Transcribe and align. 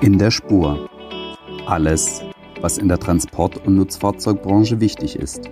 In 0.00 0.18
der 0.18 0.30
Spur. 0.30 0.88
Alles, 1.66 2.22
was 2.60 2.78
in 2.78 2.88
der 2.88 2.98
Transport- 2.98 3.66
und 3.66 3.76
Nutzfahrzeugbranche 3.76 4.80
wichtig 4.80 5.16
ist. 5.16 5.50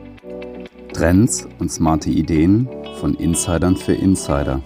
Trends 0.93 1.47
und 1.59 1.71
smarte 1.71 2.11
Ideen 2.11 2.69
von 3.01 3.15
Insidern 3.15 3.77
für 3.77 3.93
Insider. 3.93 4.63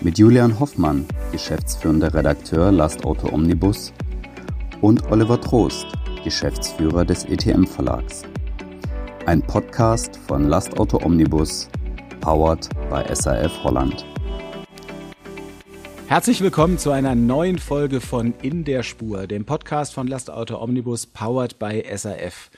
Mit 0.00 0.18
Julian 0.18 0.60
Hoffmann, 0.60 1.06
geschäftsführender 1.32 2.14
Redakteur 2.14 2.70
Last 2.70 3.04
Auto 3.04 3.32
Omnibus, 3.32 3.92
und 4.80 5.10
Oliver 5.10 5.40
Trost, 5.40 5.86
Geschäftsführer 6.22 7.04
des 7.04 7.24
ETM 7.24 7.64
Verlags. 7.64 8.22
Ein 9.26 9.42
Podcast 9.42 10.16
von 10.28 10.48
Last 10.48 10.78
Auto 10.78 11.00
Omnibus, 11.04 11.68
powered 12.20 12.68
by 12.88 13.02
SAF 13.14 13.64
Holland. 13.64 14.06
Herzlich 16.08 16.40
willkommen 16.40 16.78
zu 16.78 16.90
einer 16.90 17.14
neuen 17.14 17.58
Folge 17.58 18.00
von 18.00 18.32
In 18.40 18.64
der 18.64 18.82
Spur, 18.82 19.26
dem 19.26 19.44
Podcast 19.44 19.92
von 19.92 20.06
Lastauto 20.06 20.58
Omnibus, 20.58 21.04
powered 21.04 21.58
by 21.58 21.84
SAF. 21.94 22.50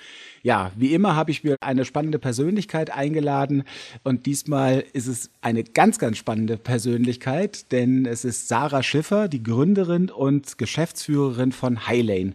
Ja, 0.43 0.73
wie 0.75 0.95
immer 0.95 1.17
habe 1.17 1.31
ich 1.31 1.45
mir 1.45 1.57
eine 1.61 1.85
spannende 1.85 2.19
Persönlichkeit 2.19 2.91
eingeladen 2.91 3.65
und 4.05 4.25
diesmal 4.25 4.85
ist 4.95 5.07
es 5.07 5.31
eine 5.43 5.65
ganz, 5.65 5.99
ganz 5.99 6.17
spannende 6.17 6.57
Persönlichkeit, 6.57 7.71
denn 7.73 8.07
es 8.07 8.25
ist 8.25 8.49
Sarah 8.49 8.83
Schiffer, 8.83 9.29
die 9.29 9.43
Gründerin 9.43 10.09
und 10.11 10.57
Geschäftsführerin 10.57 11.53
von 11.53 11.87
Highlane. 11.87 12.33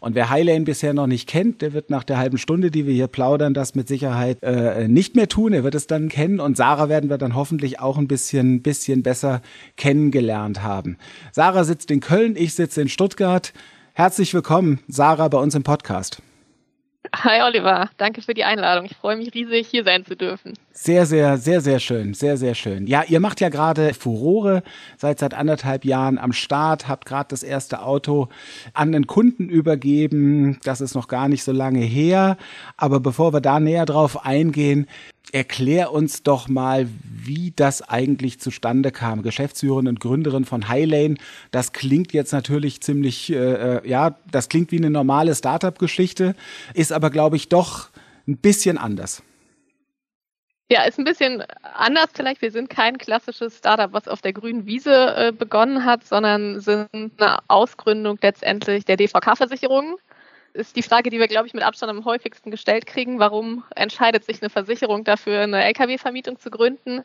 Und 0.00 0.16
wer 0.16 0.30
Highlane 0.30 0.64
bisher 0.64 0.94
noch 0.94 1.06
nicht 1.06 1.28
kennt, 1.28 1.62
der 1.62 1.72
wird 1.72 1.90
nach 1.90 2.02
der 2.02 2.18
halben 2.18 2.38
Stunde, 2.38 2.72
die 2.72 2.86
wir 2.86 2.92
hier 2.92 3.06
plaudern, 3.06 3.54
das 3.54 3.76
mit 3.76 3.86
Sicherheit 3.86 4.42
äh, 4.42 4.88
nicht 4.88 5.14
mehr 5.14 5.28
tun. 5.28 5.52
Er 5.52 5.62
wird 5.62 5.76
es 5.76 5.86
dann 5.86 6.08
kennen 6.08 6.40
und 6.40 6.56
Sarah 6.56 6.88
werden 6.88 7.08
wir 7.08 7.18
dann 7.18 7.36
hoffentlich 7.36 7.78
auch 7.78 7.98
ein 7.98 8.08
bisschen, 8.08 8.62
bisschen 8.62 9.04
besser 9.04 9.42
kennengelernt 9.76 10.62
haben. 10.62 10.98
Sarah 11.30 11.62
sitzt 11.62 11.92
in 11.92 12.00
Köln, 12.00 12.34
ich 12.36 12.54
sitze 12.54 12.82
in 12.82 12.88
Stuttgart. 12.88 13.52
Herzlich 13.92 14.34
willkommen, 14.34 14.80
Sarah, 14.88 15.28
bei 15.28 15.38
uns 15.38 15.54
im 15.54 15.62
Podcast. 15.62 16.20
Hi 17.12 17.42
Oliver, 17.42 17.90
danke 17.98 18.22
für 18.22 18.34
die 18.34 18.44
Einladung. 18.44 18.86
Ich 18.86 18.96
freue 18.96 19.16
mich 19.16 19.34
riesig, 19.34 19.68
hier 19.68 19.84
sein 19.84 20.04
zu 20.04 20.16
dürfen. 20.16 20.54
Sehr, 20.72 21.06
sehr, 21.06 21.36
sehr, 21.36 21.60
sehr 21.60 21.78
schön, 21.78 22.14
sehr, 22.14 22.36
sehr 22.36 22.54
schön. 22.54 22.86
Ja, 22.86 23.04
ihr 23.06 23.20
macht 23.20 23.40
ja 23.40 23.50
gerade 23.50 23.94
Furore, 23.94 24.62
seid 24.96 25.18
seit 25.18 25.34
anderthalb 25.34 25.84
Jahren 25.84 26.18
am 26.18 26.32
Start, 26.32 26.88
habt 26.88 27.04
gerade 27.06 27.28
das 27.28 27.42
erste 27.42 27.82
Auto 27.82 28.28
an 28.72 28.90
den 28.90 29.06
Kunden 29.06 29.48
übergeben. 29.48 30.58
Das 30.64 30.80
ist 30.80 30.94
noch 30.94 31.06
gar 31.06 31.28
nicht 31.28 31.44
so 31.44 31.52
lange 31.52 31.80
her. 31.80 32.36
Aber 32.76 33.00
bevor 33.00 33.32
wir 33.32 33.40
da 33.40 33.60
näher 33.60 33.86
drauf 33.86 34.24
eingehen, 34.24 34.86
erklär 35.32 35.92
uns 35.92 36.22
doch 36.22 36.48
mal, 36.48 36.88
wie 37.02 37.52
das 37.54 37.82
eigentlich 37.82 38.40
zustande 38.40 38.92
kam. 38.92 39.22
Geschäftsführerin 39.22 39.88
und 39.88 40.00
Gründerin 40.00 40.44
von 40.44 40.68
Highlane, 40.68 41.16
das 41.50 41.72
klingt 41.72 42.12
jetzt 42.12 42.32
natürlich 42.32 42.80
ziemlich, 42.80 43.32
äh, 43.32 43.36
äh, 43.76 43.88
ja, 43.88 44.16
das 44.30 44.48
klingt 44.48 44.70
wie 44.72 44.78
eine 44.78 44.90
normale 44.90 45.34
Startup-Geschichte, 45.34 46.34
ist 46.74 46.92
aber, 46.92 47.10
glaube 47.10 47.36
ich, 47.36 47.48
doch 47.48 47.88
ein 48.26 48.36
bisschen 48.36 48.78
anders. 48.78 49.22
Ja, 50.70 50.84
ist 50.84 50.98
ein 50.98 51.04
bisschen 51.04 51.44
anders 51.62 52.08
vielleicht. 52.14 52.40
Wir 52.40 52.50
sind 52.50 52.70
kein 52.70 52.96
klassisches 52.96 53.58
Startup, 53.58 53.92
was 53.92 54.08
auf 54.08 54.22
der 54.22 54.32
grünen 54.32 54.64
Wiese 54.64 55.14
äh, 55.14 55.32
begonnen 55.32 55.84
hat, 55.84 56.06
sondern 56.06 56.60
sind 56.60 56.88
eine 56.92 57.38
Ausgründung 57.48 58.18
letztendlich 58.22 58.86
der 58.86 58.96
DVK-Versicherung 58.96 59.98
ist 60.54 60.76
die 60.76 60.82
Frage, 60.82 61.10
die 61.10 61.18
wir, 61.18 61.28
glaube 61.28 61.46
ich, 61.46 61.54
mit 61.54 61.62
Abstand 61.62 61.90
am 61.90 62.04
häufigsten 62.04 62.50
gestellt 62.50 62.86
kriegen. 62.86 63.18
Warum 63.18 63.64
entscheidet 63.74 64.24
sich 64.24 64.40
eine 64.40 64.50
Versicherung 64.50 65.04
dafür, 65.04 65.40
eine 65.40 65.64
Lkw-Vermietung 65.64 66.38
zu 66.38 66.50
gründen? 66.50 67.02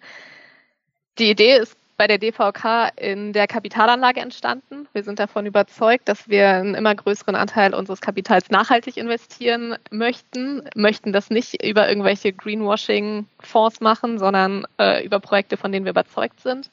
Die 1.17 1.31
Idee 1.31 1.57
ist 1.57 1.75
bei 1.97 2.07
der 2.07 2.17
DVK 2.17 2.91
in 2.95 3.33
der 3.33 3.45
Kapitalanlage 3.45 4.21
entstanden. 4.21 4.87
Wir 4.93 5.03
sind 5.03 5.19
davon 5.19 5.45
überzeugt, 5.45 6.07
dass 6.07 6.29
wir 6.29 6.47
einen 6.47 6.73
immer 6.73 6.95
größeren 6.95 7.35
Anteil 7.35 7.73
unseres 7.73 7.99
Kapitals 7.99 8.49
nachhaltig 8.49 8.95
investieren 8.95 9.75
möchten, 9.91 10.61
möchten 10.75 11.11
das 11.11 11.29
nicht 11.29 11.61
über 11.61 11.89
irgendwelche 11.89 12.31
Greenwashing-Fonds 12.31 13.81
machen, 13.81 14.17
sondern 14.17 14.65
äh, 14.79 15.03
über 15.03 15.19
Projekte, 15.19 15.57
von 15.57 15.73
denen 15.73 15.83
wir 15.83 15.91
überzeugt 15.91 16.39
sind. 16.39 16.71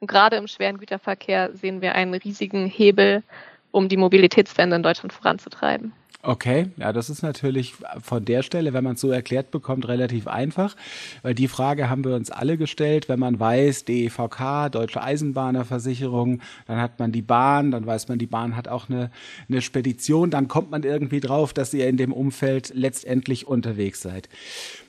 Und 0.00 0.08
gerade 0.08 0.36
im 0.36 0.46
schweren 0.46 0.76
Güterverkehr 0.76 1.54
sehen 1.54 1.80
wir 1.80 1.94
einen 1.94 2.12
riesigen 2.12 2.66
Hebel, 2.66 3.22
um 3.70 3.88
die 3.88 3.96
Mobilitätswende 3.96 4.76
in 4.76 4.82
Deutschland 4.82 5.14
voranzutreiben. 5.14 5.92
Okay, 6.26 6.70
ja, 6.76 6.92
das 6.92 7.08
ist 7.08 7.22
natürlich 7.22 7.74
von 8.02 8.24
der 8.24 8.42
Stelle, 8.42 8.72
wenn 8.72 8.82
man 8.82 8.94
es 8.94 9.00
so 9.00 9.12
erklärt 9.12 9.52
bekommt, 9.52 9.86
relativ 9.86 10.26
einfach, 10.26 10.74
weil 11.22 11.36
die 11.36 11.46
Frage 11.46 11.88
haben 11.88 12.04
wir 12.04 12.16
uns 12.16 12.32
alle 12.32 12.56
gestellt, 12.56 13.08
wenn 13.08 13.20
man 13.20 13.38
weiß, 13.38 13.84
DEVK, 13.84 14.72
Deutsche 14.72 15.00
Eisenbahnerversicherung, 15.00 16.42
dann 16.66 16.80
hat 16.80 16.98
man 16.98 17.12
die 17.12 17.22
Bahn, 17.22 17.70
dann 17.70 17.86
weiß 17.86 18.08
man, 18.08 18.18
die 18.18 18.26
Bahn 18.26 18.56
hat 18.56 18.66
auch 18.66 18.88
eine, 18.88 19.12
eine 19.48 19.62
Spedition, 19.62 20.32
dann 20.32 20.48
kommt 20.48 20.72
man 20.72 20.82
irgendwie 20.82 21.20
drauf, 21.20 21.52
dass 21.52 21.72
ihr 21.72 21.86
in 21.86 21.96
dem 21.96 22.12
Umfeld 22.12 22.72
letztendlich 22.74 23.46
unterwegs 23.46 24.02
seid. 24.02 24.28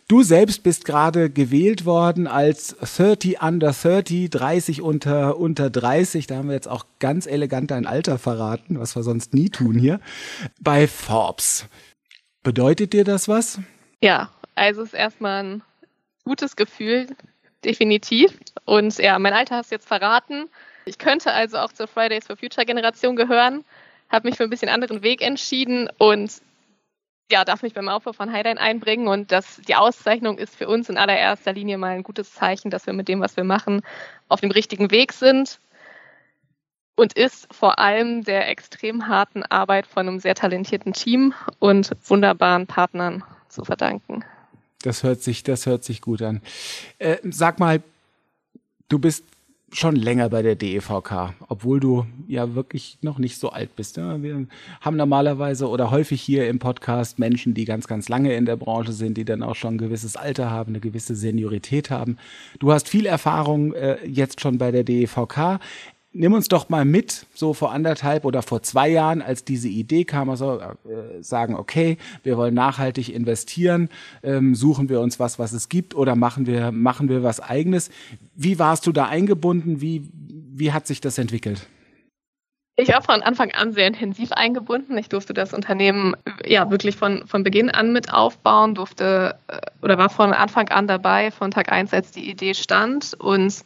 Du 0.10 0.24
selbst 0.24 0.64
bist 0.64 0.86
gerade 0.86 1.30
gewählt 1.30 1.84
worden 1.84 2.28
als 2.28 2.78
30 2.80 3.42
under 3.42 3.74
30, 3.74 4.30
30 4.30 4.82
unter, 4.82 5.38
unter 5.38 5.70
30. 5.70 6.28
Da 6.28 6.38
haben 6.38 6.48
wir 6.48 6.56
jetzt 6.56 6.70
auch 6.70 6.86
ganz 7.00 7.26
elegant 7.26 7.72
dein 7.72 7.86
Alter 7.86 8.18
verraten, 8.18 8.80
was 8.80 8.96
wir 8.96 9.04
sonst 9.04 9.34
nie 9.34 9.50
tun 9.50 9.78
hier, 9.78 10.00
bei 10.62 10.88
Forbes. 10.88 11.66
Bedeutet 12.42 12.94
dir 12.94 13.04
das 13.04 13.28
was? 13.28 13.60
Ja, 14.02 14.32
also 14.56 14.82
es 14.84 14.90
ist 14.90 14.94
erstmal 14.94 15.44
ein 15.44 15.64
gutes 16.24 16.56
Gefühl, 16.56 17.08
definitiv. 17.66 18.32
Und 18.64 18.98
ja, 19.00 19.20
mein 19.20 19.34
Alter 19.34 19.58
hast 19.58 19.72
du 19.72 19.76
jetzt 19.76 19.90
verraten. 19.90 20.48
Ich 20.86 21.00
könnte 21.00 21.34
also 21.34 21.58
auch 21.58 21.74
zur 21.74 21.88
Fridays 21.88 22.28
for 22.28 22.38
Future 22.38 22.66
Generation 22.66 23.18
gehören, 23.18 23.66
habe 24.08 24.30
mich 24.30 24.38
für 24.38 24.44
ein 24.46 24.50
bisschen 24.50 24.70
anderen 24.70 25.04
Weg 25.04 25.22
entschieden 25.22 25.90
und 25.98 26.32
ja, 27.32 27.44
darf 27.44 27.62
mich 27.62 27.74
beim 27.74 27.90
Aufbau 27.90 28.14
von 28.14 28.32
Highline 28.32 28.60
einbringen 28.60 29.08
und 29.08 29.32
das, 29.32 29.62
die 29.68 29.76
Auszeichnung 29.76 30.38
ist 30.38 30.56
für 30.56 30.68
uns 30.68 30.90
in 30.90 30.98
allererster 30.98 31.54
Linie 31.54 31.78
mal 31.78 31.92
ein 31.92 32.04
gutes 32.04 32.34
Zeichen, 32.34 32.72
dass 32.72 32.86
wir 32.86 32.94
mit 32.94 33.08
dem, 33.08 33.20
was 33.20 33.36
wir 33.36 33.44
machen, 33.44 33.82
auf 34.30 34.40
dem 34.40 34.52
richtigen 34.52 34.92
Weg 34.92 35.12
sind 35.14 35.60
und 36.96 37.14
ist 37.14 37.54
vor 37.54 37.80
allem 37.80 38.24
der 38.24 38.50
extrem 38.50 39.08
harten 39.08 39.44
Arbeit 39.44 39.88
von 39.88 40.08
einem 40.08 40.20
sehr 40.20 40.36
talentierten 40.36 40.94
Team 40.94 41.34
und 41.60 41.92
wunderbaren 42.06 42.66
Partnern 42.66 43.24
zu 43.50 43.64
verdanken. 43.64 44.24
Das 44.82 45.04
hört 45.04 45.22
sich, 45.22 45.44
das 45.44 45.66
hört 45.66 45.84
sich 45.84 46.02
gut 46.02 46.22
an. 46.22 46.42
Äh, 46.98 47.18
sag 47.24 47.60
mal, 47.60 47.82
du 48.90 49.00
bist 49.00 49.24
schon 49.72 49.96
länger 49.96 50.30
bei 50.30 50.42
der 50.42 50.56
DEVK, 50.56 51.34
obwohl 51.50 51.80
du 51.80 52.06
ja 52.28 52.56
wirklich 52.56 52.98
noch 53.02 53.20
nicht 53.20 53.38
so 53.38 53.50
alt 53.50 53.76
bist. 53.76 53.98
Ja? 53.98 54.22
Wir 54.22 54.48
haben 54.82 54.96
normalerweise 54.96 55.68
oder 55.68 55.92
häufig 55.92 56.22
hier 56.22 56.48
im 56.48 56.60
Podcast 56.60 57.20
Menschen, 57.20 57.54
die 57.54 57.66
ganz, 57.66 57.88
ganz 57.88 58.08
lange 58.08 58.34
in 58.36 58.46
der 58.46 58.56
Branche 58.56 58.94
sind, 58.94 59.18
die 59.18 59.26
dann 59.26 59.44
auch 59.44 59.56
schon 59.56 59.76
ein 59.76 59.78
gewisses 59.78 60.16
Alter 60.16 60.50
haben, 60.50 60.72
eine 60.72 60.80
gewisse 60.80 61.16
Seniorität 61.16 61.90
haben. 61.90 62.18
Du 62.60 62.72
hast 62.72 62.88
viel 62.88 63.06
Erfahrung 63.06 63.74
äh, 63.74 63.98
jetzt 64.06 64.40
schon 64.40 64.58
bei 64.58 64.72
der 64.72 64.84
DEVK 64.84 65.60
nimm 66.18 66.34
uns 66.34 66.48
doch 66.48 66.70
mal 66.70 66.86
mit, 66.86 67.26
so 67.34 67.54
vor 67.54 67.72
anderthalb 67.72 68.26
oder 68.26 68.42
vor 68.42 68.62
zwei 68.64 68.90
Jahren, 68.90 69.22
als 69.22 69.44
diese 69.44 69.70
Idee 69.70 70.04
kam, 70.04 70.30
also 70.30 70.60
äh, 70.60 71.22
sagen, 71.22 71.56
okay, 71.56 71.98
wir 72.24 72.38
wollen 72.38 72.54
nachhaltig 72.54 73.10
investieren, 73.10 73.90
ähm, 74.24 74.56
suchen 74.56 74.90
wir 74.90 75.00
uns 75.00 75.20
was, 75.20 75.40
was 75.40 75.54
es 75.54 75.70
gibt, 75.70 75.96
oder 75.96 76.16
machen 76.16 76.46
wir, 76.46 76.72
machen 76.72 77.10
wir 77.10 77.24
was 77.24 77.40
eigenes. 77.40 77.90
Wie 78.36 78.60
warst 78.60 78.88
du 78.88 78.92
da 78.92 79.06
eingebunden? 79.06 79.80
Wie, 79.80 80.10
wie 80.12 80.74
hat 80.74 80.88
sich 80.88 81.02
das 81.02 81.18
entwickelt? 81.18 81.68
Ich 82.80 82.90
war 82.90 83.02
von 83.02 83.24
Anfang 83.24 83.52
an 83.52 83.74
sehr 83.74 83.88
intensiv 83.88 84.32
eingebunden. 84.32 85.00
Ich 85.00 85.10
durfte 85.10 85.34
das 85.34 85.52
Unternehmen 85.52 86.16
ja 86.46 86.70
wirklich 86.70 86.96
von, 86.96 87.26
von 87.26 87.44
Beginn 87.44 87.72
an 87.72 87.92
mit 87.92 88.14
aufbauen, 88.14 88.76
durfte 88.76 89.36
äh, 89.48 89.60
oder 89.82 89.98
war 89.98 90.10
von 90.10 90.32
Anfang 90.32 90.70
an 90.70 90.88
dabei, 90.88 91.32
von 91.32 91.50
Tag 91.50 91.72
eins, 91.72 91.92
als 91.92 92.12
die 92.12 92.30
Idee 92.30 92.54
stand 92.54 93.16
und 93.16 93.64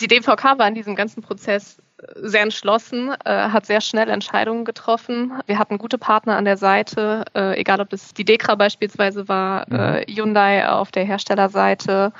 die 0.00 0.08
DVK 0.08 0.58
war 0.58 0.68
in 0.68 0.74
diesem 0.74 0.96
ganzen 0.96 1.22
Prozess 1.22 1.78
äh, 1.98 2.04
sehr 2.16 2.42
entschlossen, 2.42 3.14
äh, 3.24 3.48
hat 3.48 3.66
sehr 3.66 3.80
schnell 3.80 4.08
Entscheidungen 4.10 4.64
getroffen. 4.64 5.32
Wir 5.46 5.58
hatten 5.58 5.78
gute 5.78 5.98
Partner 5.98 6.36
an 6.36 6.44
der 6.44 6.56
Seite, 6.56 7.24
äh, 7.34 7.58
egal 7.58 7.80
ob 7.80 7.90
das 7.90 8.14
die 8.14 8.24
Dekra 8.24 8.54
beispielsweise 8.56 9.28
war, 9.28 9.66
mhm. 9.68 9.76
äh, 9.76 10.06
Hyundai 10.06 10.68
auf 10.68 10.90
der 10.90 11.04
Herstellerseite. 11.04 12.12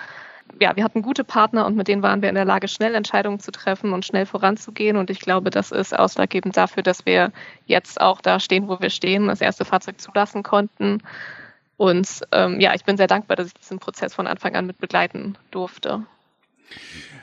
Ja, 0.61 0.77
wir 0.77 0.85
hatten 0.85 1.03
gute 1.03 1.25
Partner 1.25 1.67
und 1.67 1.75
mit 1.75 1.89
denen 1.89 2.03
waren 2.03 2.23
wir 2.23 2.29
in 2.29 2.37
der 2.37 2.45
Lage, 2.45 2.69
schnell 2.69 2.95
Entscheidungen 2.95 3.41
zu 3.41 3.51
treffen 3.51 3.93
und 3.93 4.05
schnell 4.05 4.25
voranzugehen. 4.25 4.97
Und 4.97 5.11
ich 5.11 5.19
glaube, 5.19 5.51
das 5.51 5.73
ist 5.73 5.99
ausschlaggebend 5.99 6.57
dafür, 6.57 6.85
dass 6.85 7.07
wir 7.07 7.33
jetzt 7.67 8.01
auch 8.01 8.21
da 8.21 8.39
stehen, 8.39 8.69
wo 8.69 8.79
wir 8.79 8.91
stehen, 8.91 9.27
das 9.27 9.41
erste 9.41 9.65
Fahrzeug 9.65 10.01
zulassen 10.01 10.45
konnten. 10.45 11.03
Und 11.77 12.21
ähm, 12.31 12.61
ja, 12.61 12.73
ich 12.75 12.85
bin 12.85 12.97
sehr 12.97 13.09
dankbar, 13.09 13.37
dass 13.37 13.49
ich 13.49 13.55
diesen 13.55 13.81
Prozess 13.81 14.15
von 14.15 14.29
Anfang 14.29 14.55
an 14.55 14.67
mit 14.67 14.79
begleiten 14.79 15.37
durfte. 15.51 16.05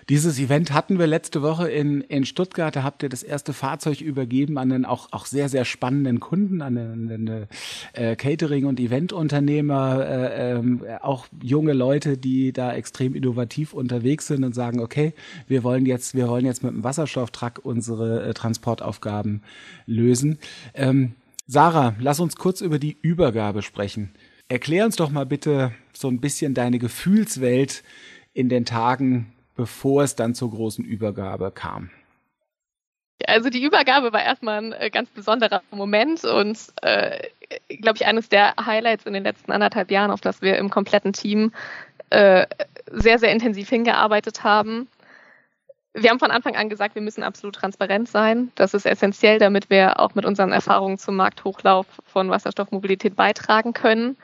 Dieses 0.09 0.39
Event 0.39 0.73
hatten 0.73 0.99
wir 0.99 1.07
letzte 1.07 1.41
Woche 1.41 1.69
in, 1.69 2.01
in 2.01 2.25
Stuttgart. 2.25 2.75
Da 2.75 2.83
habt 2.83 3.03
ihr 3.03 3.09
das 3.09 3.23
erste 3.23 3.53
Fahrzeug 3.53 4.01
übergeben 4.01 4.57
an 4.57 4.71
einen 4.71 4.85
auch, 4.85 5.09
auch 5.11 5.25
sehr, 5.25 5.47
sehr 5.47 5.63
spannenden 5.63 6.19
Kunden, 6.19 6.61
an 6.61 6.77
einen, 6.77 7.47
äh, 7.93 8.15
Catering- 8.15 8.65
und 8.65 8.79
Eventunternehmer, 8.79 10.05
äh, 10.05 10.53
äh, 10.53 10.97
auch 11.01 11.27
junge 11.41 11.73
Leute, 11.73 12.17
die 12.17 12.51
da 12.51 12.73
extrem 12.73 13.15
innovativ 13.15 13.73
unterwegs 13.73 14.27
sind 14.27 14.43
und 14.43 14.53
sagen, 14.53 14.79
okay, 14.79 15.13
wir 15.47 15.63
wollen 15.63 15.85
jetzt, 15.85 16.15
wir 16.15 16.27
wollen 16.27 16.45
jetzt 16.45 16.63
mit 16.63 16.73
dem 16.73 16.83
Wasserstofftruck 16.83 17.59
unsere 17.63 18.23
äh, 18.23 18.33
Transportaufgaben 18.33 19.43
lösen. 19.85 20.39
Ähm, 20.73 21.13
Sarah, 21.47 21.95
lass 21.99 22.19
uns 22.19 22.35
kurz 22.35 22.61
über 22.61 22.79
die 22.79 22.97
Übergabe 23.01 23.61
sprechen. 23.61 24.11
Erklär 24.47 24.85
uns 24.85 24.97
doch 24.97 25.11
mal 25.11 25.25
bitte 25.25 25.71
so 25.93 26.09
ein 26.09 26.19
bisschen 26.19 26.53
deine 26.53 26.79
Gefühlswelt 26.79 27.83
in 28.33 28.49
den 28.49 28.65
Tagen 28.65 29.33
bevor 29.55 30.03
es 30.03 30.15
dann 30.15 30.33
zur 30.33 30.51
großen 30.51 30.83
Übergabe 30.83 31.51
kam? 31.51 31.91
Also 33.27 33.51
die 33.51 33.63
Übergabe 33.63 34.11
war 34.11 34.23
erstmal 34.23 34.57
ein 34.57 34.73
äh, 34.73 34.89
ganz 34.89 35.09
besonderer 35.09 35.61
Moment 35.69 36.23
und, 36.23 36.57
äh, 36.81 37.27
glaube 37.69 37.97
ich, 37.97 38.05
eines 38.07 38.29
der 38.29 38.55
Highlights 38.63 39.05
in 39.05 39.13
den 39.13 39.23
letzten 39.23 39.51
anderthalb 39.51 39.91
Jahren, 39.91 40.09
auf 40.09 40.21
das 40.21 40.41
wir 40.41 40.57
im 40.57 40.71
kompletten 40.71 41.13
Team 41.13 41.51
äh, 42.09 42.47
sehr, 42.87 43.19
sehr 43.19 43.31
intensiv 43.31 43.69
hingearbeitet 43.69 44.43
haben. 44.43 44.87
Wir 45.93 46.09
haben 46.09 46.19
von 46.19 46.31
Anfang 46.31 46.55
an 46.55 46.69
gesagt, 46.69 46.95
wir 46.95 47.01
müssen 47.01 47.21
absolut 47.21 47.55
transparent 47.55 48.07
sein. 48.07 48.51
Das 48.55 48.73
ist 48.73 48.87
essentiell, 48.87 49.37
damit 49.37 49.69
wir 49.69 49.99
auch 49.99 50.15
mit 50.15 50.25
unseren 50.25 50.51
Erfahrungen 50.51 50.97
zum 50.97 51.17
Markthochlauf 51.17 51.85
von 52.05 52.29
Wasserstoffmobilität 52.29 53.15
beitragen 53.15 53.73
können 53.73 54.17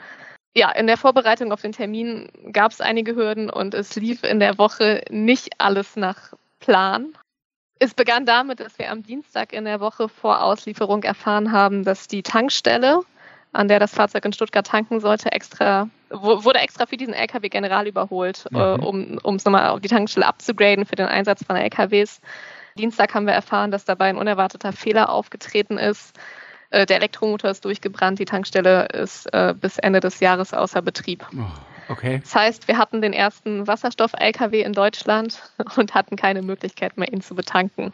ja, 0.56 0.72
in 0.72 0.88
der 0.88 0.98
Vorbereitung 0.98 1.52
auf 1.52 1.62
den 1.62 1.72
Termin 1.72 2.30
gab 2.52 2.72
es 2.72 2.82
einige 2.82 3.16
Hürden 3.16 3.50
und 3.50 3.74
es 3.74 3.96
lief 3.96 4.24
in 4.24 4.40
der 4.40 4.58
Woche 4.58 5.04
nicht 5.10 5.50
alles 5.60 5.96
nach 5.96 6.34
Plan. 6.60 7.16
Es 7.80 7.94
begann 7.94 8.26
damit, 8.26 8.60
dass 8.60 8.80
wir 8.80 8.92
am 8.92 9.04
Dienstag 9.04 9.54
in 9.54 9.66
der 9.66 9.80
Woche 9.80 10.10
vor 10.10 10.42
Auslieferung 10.42 11.04
erfahren 11.04 11.52
haben, 11.52 11.84
dass 11.84 12.08
die 12.08 12.24
Tankstelle, 12.24 13.02
an 13.54 13.68
der 13.68 13.80
das 13.80 13.94
Fahrzeug 13.94 14.26
in 14.26 14.34
Stuttgart 14.34 14.66
tanken 14.66 15.00
sollte, 15.00 15.32
extra 15.32 15.90
wurde 16.10 16.60
extra 16.60 16.86
für 16.86 16.98
diesen 16.98 17.14
LKW 17.14 17.50
general 17.50 17.86
überholt, 17.86 18.46
äh, 18.54 18.78
mhm. 18.78 19.20
um 19.22 19.36
es 19.36 19.46
nochmal 19.46 19.70
auf 19.70 19.82
die 19.82 19.90
Tankstelle 19.90 20.26
abzugraden 20.26 20.86
für 20.86 20.96
den 20.96 21.08
Einsatz 21.08 21.44
von 21.44 21.56
LKWs. 21.56 22.22
Dienstag 22.78 23.14
haben 23.14 23.28
wir 23.28 23.34
erfahren, 23.34 23.72
dass 23.72 23.86
dabei 23.86 24.10
ein 24.10 24.18
unerwarteter 24.18 24.72
Fehler 24.72 25.10
aufgetreten 25.10 25.78
ist 25.78 26.18
äh, 26.70 26.86
der 26.86 26.98
Elektromotor 26.98 27.52
ist 27.52 27.66
durchgebrannt, 27.66 28.20
die 28.20 28.26
Tankstelle 28.26 28.88
ist 28.88 29.32
äh, 29.34 29.54
bis 29.60 29.78
Ende 29.78 30.00
des 30.00 30.20
Jahres 30.20 30.54
außer 30.54 30.82
Betrieb. 30.82 31.26
Oh, 31.38 31.92
okay. 31.92 32.20
Das 32.24 32.36
heißt, 32.36 32.68
wir 32.68 32.78
hatten 32.78 33.02
den 33.02 33.14
ersten 33.14 33.68
Wasserstoff-LKW 33.68 34.62
in 34.62 34.74
Deutschland 34.74 35.42
und 35.78 35.94
hatten 35.94 36.16
keine 36.16 36.42
Möglichkeit 36.42 36.98
mehr, 36.98 37.12
ihn 37.12 37.22
zu 37.22 37.36
betanken. 37.36 37.94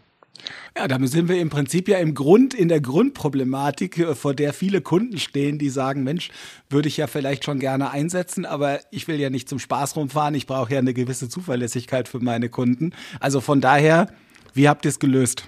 Ja, 0.75 0.87
damit 0.87 1.11
sind 1.11 1.29
wir 1.29 1.39
im 1.39 1.49
Prinzip 1.49 1.87
ja 1.87 1.99
im 1.99 2.15
Grund, 2.15 2.53
in 2.53 2.67
der 2.67 2.81
Grundproblematik, 2.81 3.99
äh, 3.99 4.15
vor 4.15 4.33
der 4.33 4.53
viele 4.53 4.81
Kunden 4.81 5.19
stehen, 5.19 5.59
die 5.59 5.69
sagen, 5.69 6.03
Mensch, 6.03 6.31
würde 6.69 6.87
ich 6.87 6.97
ja 6.97 7.07
vielleicht 7.07 7.45
schon 7.45 7.59
gerne 7.59 7.91
einsetzen, 7.91 8.45
aber 8.45 8.79
ich 8.89 9.07
will 9.07 9.19
ja 9.19 9.29
nicht 9.29 9.47
zum 9.47 9.59
Spaß 9.59 9.95
rumfahren, 9.95 10.33
ich 10.33 10.47
brauche 10.47 10.73
ja 10.73 10.79
eine 10.79 10.93
gewisse 10.93 11.29
Zuverlässigkeit 11.29 12.07
für 12.07 12.19
meine 12.19 12.49
Kunden. 12.49 12.93
Also 13.19 13.39
von 13.41 13.61
daher, 13.61 14.07
wie 14.53 14.67
habt 14.67 14.85
ihr 14.85 14.89
es 14.89 14.99
gelöst? 14.99 15.43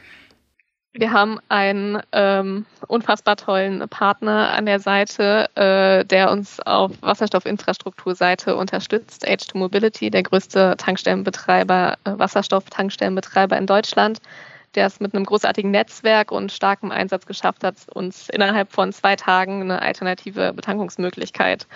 Wir 0.97 1.12
haben 1.12 1.39
einen 1.50 2.01
ähm, 2.13 2.65
unfassbar 2.88 3.36
tollen 3.36 3.86
Partner 3.89 4.53
an 4.53 4.65
der 4.65 4.80
Seite, 4.80 5.50
äh, 5.56 6.06
der 6.06 6.31
uns 6.31 6.62
auf 6.62 6.94
Wasserstoffinfrastrukturseite 7.01 8.56
unterstützt. 8.56 9.27
H2 9.27 9.57
Mobility, 9.57 10.09
der 10.09 10.24
größte 10.24 10.75
Tankstellenbetreiber, 10.77 11.97
äh, 12.06 12.12
Wasserstofftankstellenbetreiber 12.18 13.57
in 13.57 13.68
Deutschland, 13.68 14.21
der 14.75 14.88
es 14.88 15.01
mit 15.01 15.13
einem 15.13 15.25
großartigen 15.25 15.69
Netzwerk 15.69 16.31
und 16.31 16.53
starkem 16.53 16.92
Einsatz 16.92 17.25
geschafft 17.25 17.65
hat, 17.65 17.75
uns 17.94 18.30
innerhalb 18.30 18.71
von 18.71 18.94
zwei 18.94 19.18
Tagen 19.18 19.63
eine 19.63 19.81
alternative 19.81 20.53
Betankungsmöglichkeit 20.53 21.68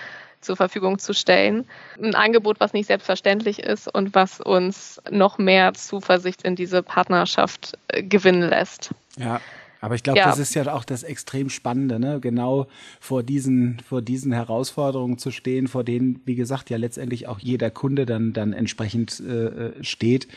zur 0.42 0.56
Verfügung 0.56 1.00
zu 1.00 1.14
stellen. 1.14 1.66
Ein 2.02 2.16
Angebot, 2.16 2.60
was 2.60 2.74
nicht 2.74 2.88
selbstverständlich 2.88 3.60
ist 3.60 3.94
und 3.94 4.16
was 4.16 4.40
uns 4.40 5.02
noch 5.10 5.38
mehr 5.38 5.74
Zuversicht 5.74 6.44
in 6.44 6.56
diese 6.56 6.84
Partnerschaft 6.84 7.78
äh, 7.90 8.04
gewinnen 8.04 8.48
lässt. 8.50 8.92
Ja. 9.20 9.42
Aber 9.82 9.96
ich 9.96 10.04
glaube, 10.04 10.20
ja. 10.20 10.26
das 10.26 10.40
ist 10.40 10.54
ja 10.56 10.74
auch 10.74 10.84
das 10.84 11.04
extrem 11.04 11.50
Spannende, 11.50 12.00
ne? 12.00 12.20
genau 12.20 12.68
vor 13.00 13.24
diesen, 13.24 13.80
vor 13.88 14.02
diesen 14.02 14.34
Herausforderungen 14.34 15.18
zu 15.18 15.32
stehen, 15.32 15.68
vor 15.70 15.86
denen, 15.86 16.20
wie 16.26 16.36
gesagt, 16.36 16.70
ja 16.70 16.78
letztendlich 16.78 17.28
auch 17.28 17.40
jeder 17.40 17.70
Kunde 17.70 18.06
dann, 18.06 18.34
dann 18.34 18.52
entsprechend 18.52 19.22
äh, 19.22 19.46
äh 19.46 19.84
steht. 19.84 20.28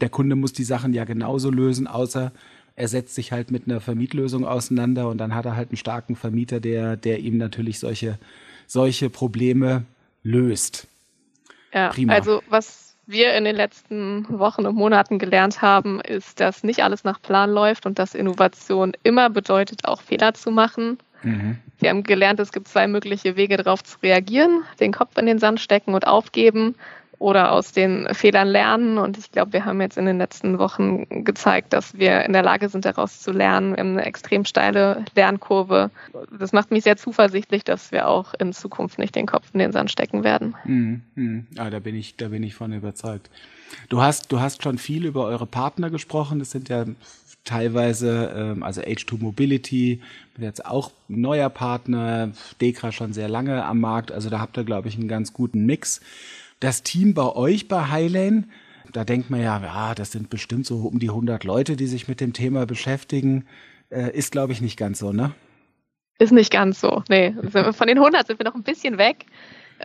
Der 0.00 0.10
Kunde 0.10 0.36
muss 0.36 0.52
die 0.52 0.64
Sachen 0.64 0.92
ja 0.92 1.04
genauso 1.04 1.50
lösen, 1.50 1.88
außer 1.88 2.30
er 2.76 2.88
setzt 2.88 3.14
sich 3.14 3.32
halt 3.32 3.50
mit 3.50 3.66
einer 3.66 3.80
Vermietlösung 3.80 4.44
auseinander 4.44 5.08
und 5.08 5.18
dann 5.18 5.34
hat 5.34 5.46
er 5.46 5.56
halt 5.56 5.70
einen 5.70 5.76
starken 5.76 6.14
Vermieter, 6.14 6.60
der, 6.60 6.96
der 6.96 7.20
ihm 7.20 7.36
natürlich 7.36 7.78
solche 7.78 8.18
solche 8.66 9.10
Probleme 9.10 9.84
löst. 10.22 10.86
Ja, 11.72 11.88
Prima. 11.88 12.14
also 12.14 12.42
was 12.48 12.83
wir 13.06 13.34
in 13.34 13.44
den 13.44 13.56
letzten 13.56 14.26
Wochen 14.28 14.66
und 14.66 14.76
Monaten 14.76 15.18
gelernt 15.18 15.62
haben, 15.62 16.00
ist, 16.00 16.40
dass 16.40 16.64
nicht 16.64 16.82
alles 16.82 17.04
nach 17.04 17.20
Plan 17.20 17.50
läuft 17.50 17.86
und 17.86 17.98
dass 17.98 18.14
Innovation 18.14 18.92
immer 19.02 19.30
bedeutet, 19.30 19.86
auch 19.86 20.00
Fehler 20.00 20.34
zu 20.34 20.50
machen. 20.50 20.98
Mhm. 21.22 21.58
Wir 21.78 21.90
haben 21.90 22.02
gelernt, 22.02 22.40
es 22.40 22.52
gibt 22.52 22.68
zwei 22.68 22.86
mögliche 22.86 23.36
Wege 23.36 23.56
darauf 23.56 23.82
zu 23.82 23.98
reagieren, 24.02 24.62
den 24.80 24.92
Kopf 24.92 25.16
in 25.18 25.26
den 25.26 25.38
Sand 25.38 25.60
stecken 25.60 25.94
und 25.94 26.06
aufgeben 26.06 26.76
oder 27.18 27.52
aus 27.52 27.72
den 27.72 28.08
Fehlern 28.12 28.48
lernen. 28.48 28.98
Und 28.98 29.18
ich 29.18 29.30
glaube, 29.30 29.52
wir 29.52 29.64
haben 29.64 29.80
jetzt 29.80 29.96
in 29.96 30.06
den 30.06 30.18
letzten 30.18 30.58
Wochen 30.58 31.24
gezeigt, 31.24 31.72
dass 31.72 31.96
wir 31.98 32.24
in 32.24 32.32
der 32.32 32.42
Lage 32.42 32.68
sind, 32.68 32.84
daraus 32.84 33.20
zu 33.20 33.32
lernen. 33.32 33.76
Wir 33.76 33.80
haben 33.80 33.92
eine 33.92 34.04
extrem 34.04 34.44
steile 34.44 35.04
Lernkurve. 35.14 35.90
Das 36.38 36.52
macht 36.52 36.70
mich 36.70 36.84
sehr 36.84 36.96
zuversichtlich, 36.96 37.64
dass 37.64 37.92
wir 37.92 38.08
auch 38.08 38.34
in 38.34 38.52
Zukunft 38.52 38.98
nicht 38.98 39.14
den 39.14 39.26
Kopf 39.26 39.46
in 39.52 39.60
den 39.60 39.72
Sand 39.72 39.90
stecken 39.90 40.24
werden. 40.24 40.54
Mhm. 40.64 41.02
Mhm. 41.14 41.46
Ja, 41.56 41.70
da 41.70 41.78
bin 41.78 41.94
ich, 41.94 42.16
da 42.16 42.28
bin 42.28 42.42
ich 42.42 42.54
von 42.54 42.72
überzeugt. 42.72 43.30
Du 43.88 44.00
hast, 44.00 44.30
du 44.30 44.40
hast 44.40 44.62
schon 44.62 44.78
viel 44.78 45.04
über 45.04 45.24
eure 45.24 45.46
Partner 45.46 45.90
gesprochen. 45.90 46.38
Das 46.38 46.50
sind 46.50 46.68
ja 46.68 46.84
teilweise, 47.44 48.32
ähm, 48.36 48.62
also 48.62 48.80
H2 48.80 49.20
Mobility, 49.20 50.00
jetzt 50.38 50.64
auch 50.64 50.90
neuer 51.08 51.50
Partner, 51.50 52.32
Dekra 52.60 52.92
schon 52.92 53.12
sehr 53.12 53.28
lange 53.28 53.64
am 53.64 53.80
Markt. 53.80 54.10
Also 54.12 54.30
da 54.30 54.40
habt 54.40 54.56
ihr, 54.56 54.64
glaube 54.64 54.88
ich, 54.88 54.96
einen 54.96 55.08
ganz 55.08 55.32
guten 55.32 55.66
Mix 55.66 56.00
das 56.60 56.82
Team 56.82 57.14
bei 57.14 57.26
euch 57.34 57.68
bei 57.68 57.88
Highlane, 57.88 58.44
da 58.92 59.04
denkt 59.04 59.30
man 59.30 59.40
ja, 59.40 59.60
ja, 59.60 59.94
das 59.94 60.12
sind 60.12 60.30
bestimmt 60.30 60.66
so 60.66 60.76
um 60.82 60.98
die 60.98 61.08
100 61.08 61.44
Leute, 61.44 61.76
die 61.76 61.86
sich 61.86 62.06
mit 62.06 62.20
dem 62.20 62.32
Thema 62.32 62.64
beschäftigen. 62.66 63.46
Äh, 63.90 64.16
ist, 64.16 64.32
glaube 64.32 64.52
ich, 64.52 64.60
nicht 64.60 64.76
ganz 64.76 65.00
so, 65.00 65.12
ne? 65.12 65.34
Ist 66.18 66.32
nicht 66.32 66.52
ganz 66.52 66.80
so. 66.80 67.02
Nee, 67.08 67.34
von 67.50 67.88
den 67.88 67.98
100 67.98 68.26
sind 68.26 68.38
wir 68.38 68.44
noch 68.44 68.54
ein 68.54 68.62
bisschen 68.62 68.98
weg. 68.98 69.26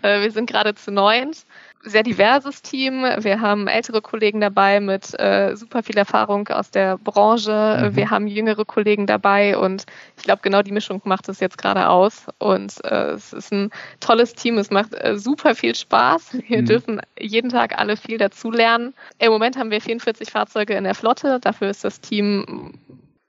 Äh, 0.03 0.21
wir 0.21 0.31
sind 0.31 0.49
gerade 0.49 0.75
zu 0.75 0.91
neunt 0.91 1.45
sehr 1.81 2.03
diverses 2.03 2.61
Team. 2.61 3.03
Wir 3.03 3.41
haben 3.41 3.67
ältere 3.67 4.01
Kollegen 4.01 4.41
dabei 4.41 4.79
mit 4.79 5.17
äh, 5.19 5.55
super 5.55 5.83
viel 5.83 5.97
Erfahrung 5.97 6.47
aus 6.49 6.71
der 6.71 6.97
Branche. 6.97 7.89
Mhm. 7.91 7.95
Wir 7.95 8.09
haben 8.09 8.27
jüngere 8.27 8.65
Kollegen 8.65 9.07
dabei 9.07 9.57
und 9.57 9.85
ich 10.17 10.23
glaube, 10.23 10.41
genau 10.41 10.61
die 10.61 10.71
Mischung 10.71 11.01
macht 11.05 11.29
es 11.29 11.39
jetzt 11.39 11.57
gerade 11.57 11.87
aus. 11.87 12.27
Und 12.37 12.83
äh, 12.83 13.11
es 13.11 13.33
ist 13.33 13.51
ein 13.51 13.71
tolles 13.99 14.33
Team. 14.33 14.57
Es 14.57 14.71
macht 14.71 14.93
äh, 14.93 15.17
super 15.17 15.55
viel 15.55 15.75
Spaß. 15.75 16.37
Wir 16.47 16.61
mhm. 16.61 16.65
dürfen 16.65 17.01
jeden 17.17 17.49
Tag 17.49 17.77
alle 17.79 17.95
viel 17.95 18.17
dazulernen. 18.17 18.93
Im 19.17 19.31
Moment 19.31 19.57
haben 19.57 19.71
wir 19.71 19.81
44 19.81 20.29
Fahrzeuge 20.29 20.73
in 20.73 20.83
der 20.83 20.95
Flotte. 20.95 21.39
Dafür 21.39 21.69
ist 21.69 21.83
das 21.83 22.01
Team 22.01 22.73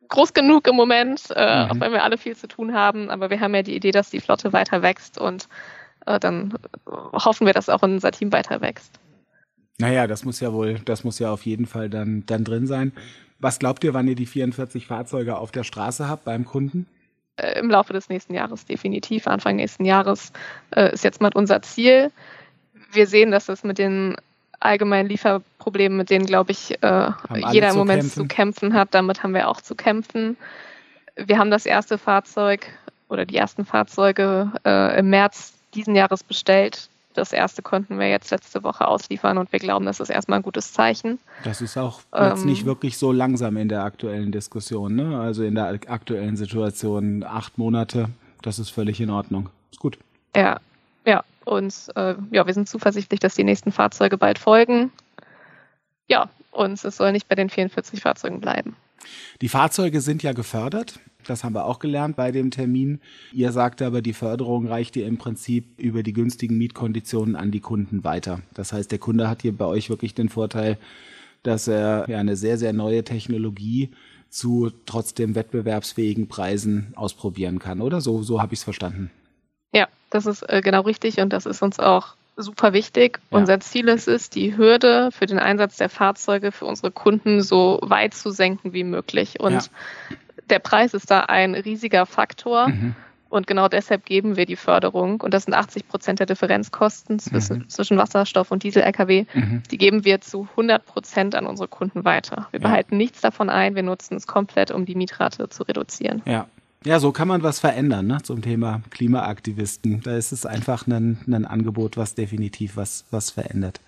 groß 0.08 0.34
genug 0.34 0.66
im 0.66 0.75
Moment, 0.75 1.22
äh, 1.34 1.64
mhm. 1.64 1.70
auch 1.70 1.80
wenn 1.80 1.92
wir 1.92 2.02
alle 2.02 2.18
viel 2.18 2.36
zu 2.36 2.48
tun 2.48 2.75
haben. 2.75 3.10
Aber 3.10 3.30
wir 3.30 3.40
haben 3.40 3.54
ja 3.54 3.62
die 3.62 3.76
Idee, 3.76 3.92
dass 3.92 4.10
die 4.10 4.20
Flotte 4.20 4.52
weiter 4.52 4.82
wächst 4.82 5.18
und 5.18 5.48
dann 6.18 6.54
hoffen 7.12 7.46
wir, 7.46 7.52
dass 7.52 7.68
auch 7.68 7.82
unser 7.82 8.10
Team 8.10 8.32
weiter 8.32 8.60
wächst. 8.60 8.98
Naja, 9.78 10.06
das 10.06 10.24
muss 10.24 10.40
ja 10.40 10.52
wohl, 10.52 10.78
das 10.84 11.04
muss 11.04 11.18
ja 11.18 11.32
auf 11.32 11.46
jeden 11.46 11.66
Fall 11.66 11.88
dann, 11.88 12.24
dann 12.26 12.44
drin 12.44 12.66
sein. 12.66 12.92
Was 13.38 13.58
glaubt 13.58 13.82
ihr, 13.84 13.94
wann 13.94 14.06
ihr 14.06 14.14
die 14.14 14.26
44 14.26 14.86
Fahrzeuge 14.86 15.38
auf 15.38 15.50
der 15.50 15.64
Straße 15.64 16.08
habt 16.08 16.24
beim 16.24 16.44
Kunden? 16.44 16.86
Äh, 17.36 17.58
Im 17.58 17.70
Laufe 17.70 17.94
des 17.94 18.10
nächsten 18.10 18.34
Jahres 18.34 18.66
definitiv. 18.66 19.26
Anfang 19.26 19.56
nächsten 19.56 19.86
Jahres 19.86 20.32
äh, 20.76 20.92
ist 20.92 21.04
jetzt 21.04 21.22
mal 21.22 21.30
unser 21.34 21.62
Ziel. 21.62 22.12
Wir 22.92 23.06
sehen, 23.06 23.30
dass 23.30 23.48
es 23.48 23.64
mit 23.64 23.78
den 23.78 24.16
allgemeinen 24.60 25.08
Lieferproblemen, 25.08 25.96
mit 25.96 26.10
denen, 26.10 26.26
glaube 26.26 26.52
ich, 26.52 26.82
äh, 26.82 27.10
jeder 27.50 27.70
im 27.70 27.76
Moment 27.76 28.02
kämpfen. 28.02 28.22
zu 28.22 28.28
kämpfen 28.28 28.74
hat, 28.74 28.88
damit 28.92 29.22
haben 29.22 29.32
wir 29.32 29.48
auch 29.48 29.62
zu 29.62 29.74
kämpfen. 29.74 30.36
Wir 31.16 31.38
haben 31.38 31.50
das 31.50 31.64
erste 31.64 31.96
Fahrzeug 31.96 32.66
oder 33.08 33.24
die 33.24 33.36
ersten 33.36 33.64
Fahrzeuge 33.64 34.52
äh, 34.66 34.98
im 34.98 35.08
März 35.08 35.54
diesen 35.74 35.94
Jahres 35.96 36.22
bestellt. 36.22 36.88
Das 37.14 37.32
erste 37.32 37.60
konnten 37.60 37.98
wir 37.98 38.08
jetzt 38.08 38.30
letzte 38.30 38.62
Woche 38.62 38.86
ausliefern 38.86 39.36
und 39.38 39.50
wir 39.52 39.58
glauben, 39.58 39.84
das 39.84 39.98
ist 39.98 40.10
erstmal 40.10 40.38
ein 40.38 40.42
gutes 40.42 40.72
Zeichen. 40.72 41.18
Das 41.42 41.60
ist 41.60 41.76
auch 41.76 42.02
jetzt 42.16 42.42
ähm, 42.42 42.46
nicht 42.46 42.64
wirklich 42.64 42.98
so 42.98 43.10
langsam 43.10 43.56
in 43.56 43.68
der 43.68 43.82
aktuellen 43.82 44.30
Diskussion, 44.30 44.94
ne? 44.94 45.20
Also 45.20 45.42
in 45.42 45.56
der 45.56 45.66
aktuellen 45.88 46.36
Situation 46.36 47.24
acht 47.24 47.58
Monate, 47.58 48.10
das 48.42 48.60
ist 48.60 48.70
völlig 48.70 49.00
in 49.00 49.10
Ordnung. 49.10 49.50
Ist 49.72 49.80
gut. 49.80 49.98
Ja, 50.36 50.60
ja. 51.04 51.24
Und 51.44 51.74
äh, 51.96 52.14
ja, 52.30 52.46
wir 52.46 52.54
sind 52.54 52.68
zuversichtlich, 52.68 53.18
dass 53.18 53.34
die 53.34 53.44
nächsten 53.44 53.72
Fahrzeuge 53.72 54.16
bald 54.16 54.38
folgen. 54.38 54.92
ja, 56.06 56.28
und 56.52 56.84
es 56.84 56.96
soll 56.96 57.12
nicht 57.12 57.28
bei 57.28 57.34
den 57.34 57.48
44 57.48 58.02
Fahrzeugen 58.02 58.40
bleiben. 58.40 58.76
Die 59.40 59.48
Fahrzeuge 59.48 60.00
sind 60.00 60.22
ja 60.22 60.32
gefördert. 60.32 60.98
Das 61.26 61.44
haben 61.44 61.54
wir 61.54 61.64
auch 61.64 61.78
gelernt 61.78 62.16
bei 62.16 62.32
dem 62.32 62.50
Termin. 62.50 63.00
Ihr 63.32 63.52
sagte 63.52 63.86
aber, 63.86 64.02
die 64.02 64.12
Förderung 64.12 64.66
reicht 64.66 64.96
ihr 64.96 65.06
im 65.06 65.18
Prinzip 65.18 65.64
über 65.78 66.02
die 66.02 66.12
günstigen 66.12 66.58
Mietkonditionen 66.58 67.36
an 67.36 67.50
die 67.50 67.60
Kunden 67.60 68.04
weiter. 68.04 68.40
Das 68.54 68.72
heißt, 68.72 68.90
der 68.90 68.98
Kunde 68.98 69.28
hat 69.28 69.42
hier 69.42 69.56
bei 69.56 69.66
euch 69.66 69.90
wirklich 69.90 70.14
den 70.14 70.28
Vorteil, 70.28 70.78
dass 71.42 71.68
er 71.68 72.08
ja 72.08 72.18
eine 72.18 72.36
sehr, 72.36 72.58
sehr 72.58 72.72
neue 72.72 73.04
Technologie 73.04 73.90
zu 74.28 74.70
trotzdem 74.86 75.34
wettbewerbsfähigen 75.34 76.28
Preisen 76.28 76.92
ausprobieren 76.94 77.58
kann, 77.58 77.80
oder? 77.80 78.00
So, 78.00 78.22
so 78.22 78.40
habe 78.40 78.54
ich 78.54 78.60
es 78.60 78.64
verstanden. 78.64 79.10
Ja, 79.72 79.88
das 80.10 80.26
ist 80.26 80.42
äh, 80.48 80.60
genau 80.62 80.82
richtig 80.82 81.18
und 81.18 81.32
das 81.32 81.46
ist 81.46 81.62
uns 81.62 81.78
auch 81.78 82.14
super 82.36 82.72
wichtig. 82.72 83.20
Ja. 83.30 83.38
Unser 83.38 83.60
Ziel 83.60 83.88
ist 83.88 84.08
es, 84.08 84.30
die 84.30 84.56
Hürde 84.56 85.10
für 85.12 85.26
den 85.26 85.38
Einsatz 85.38 85.76
der 85.76 85.88
Fahrzeuge 85.88 86.52
für 86.52 86.64
unsere 86.66 86.90
Kunden 86.90 87.42
so 87.42 87.78
weit 87.82 88.14
zu 88.14 88.30
senken 88.30 88.72
wie 88.72 88.84
möglich. 88.84 89.40
Und 89.40 89.52
ja. 89.52 89.62
Der 90.50 90.59
Preis 90.59 90.95
ist 90.95 91.11
da 91.11 91.21
ein 91.21 91.54
riesiger 91.54 92.07
Faktor. 92.07 92.69
Mhm. 92.69 92.95
Und 93.30 93.47
genau 93.47 93.69
deshalb 93.69 94.04
geben 94.04 94.37
wir 94.37 94.45
die 94.45 94.57
Förderung. 94.57 95.21
Und 95.21 95.33
das 95.33 95.45
sind 95.45 95.54
80 95.54 95.87
Prozent 95.87 96.19
der 96.19 96.26
Differenzkosten 96.26 97.21
zwischen, 97.21 97.59
mhm. 97.59 97.69
zwischen 97.69 97.97
Wasserstoff 97.97 98.50
und 98.50 98.64
Diesel-Lkw. 98.64 99.26
Mhm. 99.33 99.62
Die 99.71 99.78
geben 99.78 100.04
wir 100.04 100.21
zu 100.21 100.49
100 100.50 100.85
Prozent 100.85 101.37
an 101.37 101.47
unsere 101.47 101.69
Kunden 101.69 102.04
weiter. 102.04 102.49
Wir 102.50 102.61
ja. 102.61 102.66
behalten 102.66 102.97
nichts 102.97 103.21
davon 103.21 103.49
ein. 103.49 103.76
Wir 103.76 103.85
nutzen 103.85 104.16
es 104.16 104.26
komplett, 104.26 104.73
um 104.73 104.85
die 104.85 104.97
Mietrate 104.97 105.49
zu 105.49 105.62
reduzieren. 105.62 106.23
Ja. 106.26 106.47
Ja, 106.83 106.99
so 106.99 107.12
kann 107.12 107.28
man 107.28 107.42
was 107.42 107.61
verändern 107.61 108.07
ne, 108.07 108.23
zum 108.23 108.40
Thema 108.40 108.80
Klimaaktivisten. 108.88 110.00
Da 110.00 110.16
ist 110.16 110.33
es 110.33 110.47
einfach 110.47 110.87
ein, 110.87 111.19
ein 111.26 111.45
Angebot, 111.45 111.99
was 111.99 112.14
definitiv 112.14 112.76
was, 112.76 113.04
was 113.11 113.28
verändert. 113.28 113.80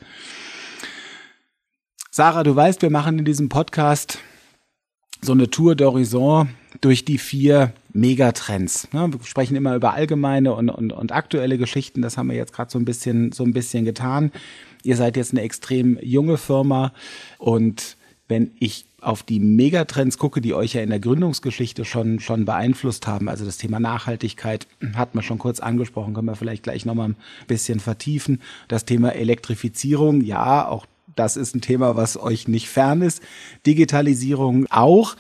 Sarah, 2.11 2.42
du 2.42 2.54
weißt, 2.54 2.83
wir 2.83 2.90
machen 2.90 3.19
in 3.19 3.25
diesem 3.25 3.49
Podcast 3.49 4.19
so 5.24 5.32
eine 5.32 5.48
Tour 5.48 5.74
d'horizon 5.74 6.48
durch 6.80 7.04
die 7.04 7.18
vier 7.18 7.72
Megatrends. 7.92 8.92
Ne? 8.92 9.12
Wir 9.12 9.24
sprechen 9.24 9.56
immer 9.56 9.76
über 9.76 9.94
allgemeine 9.94 10.54
und, 10.54 10.68
und, 10.68 10.92
und 10.92 11.12
aktuelle 11.12 11.58
Geschichten. 11.58 12.02
Das 12.02 12.16
haben 12.16 12.28
wir 12.28 12.36
jetzt 12.36 12.52
gerade 12.52 12.70
so 12.70 12.78
ein 12.78 12.84
bisschen 12.84 13.32
so 13.32 13.44
ein 13.44 13.52
bisschen 13.52 13.84
getan. 13.84 14.32
Ihr 14.82 14.96
seid 14.96 15.16
jetzt 15.16 15.32
eine 15.32 15.42
extrem 15.42 15.98
junge 16.02 16.38
Firma 16.38 16.92
und 17.38 17.96
wenn 18.28 18.52
ich 18.58 18.86
auf 19.00 19.22
die 19.22 19.40
Megatrends 19.40 20.16
gucke, 20.16 20.40
die 20.40 20.54
euch 20.54 20.74
ja 20.74 20.80
in 20.80 20.90
der 20.90 21.00
Gründungsgeschichte 21.00 21.84
schon, 21.84 22.20
schon 22.20 22.44
beeinflusst 22.44 23.06
haben, 23.06 23.28
also 23.28 23.44
das 23.44 23.58
Thema 23.58 23.78
Nachhaltigkeit 23.78 24.66
hat 24.94 25.14
man 25.14 25.22
schon 25.22 25.38
kurz 25.38 25.60
angesprochen, 25.60 26.14
können 26.14 26.28
wir 26.28 26.36
vielleicht 26.36 26.62
gleich 26.62 26.86
nochmal 26.86 27.10
ein 27.10 27.16
bisschen 27.46 27.78
vertiefen. 27.78 28.40
Das 28.68 28.84
Thema 28.84 29.10
Elektrifizierung, 29.10 30.22
ja, 30.22 30.66
auch 30.66 30.86
das 31.16 31.37
ist 31.37 31.54
ein 31.54 31.61
Thema, 31.61 31.97
was 31.97 32.19
euch 32.19 32.49
nicht 32.49 32.69
fern 32.69 33.02
ist. 33.02 33.23
Digitalisierung 33.66 34.66
auch. 34.71 35.16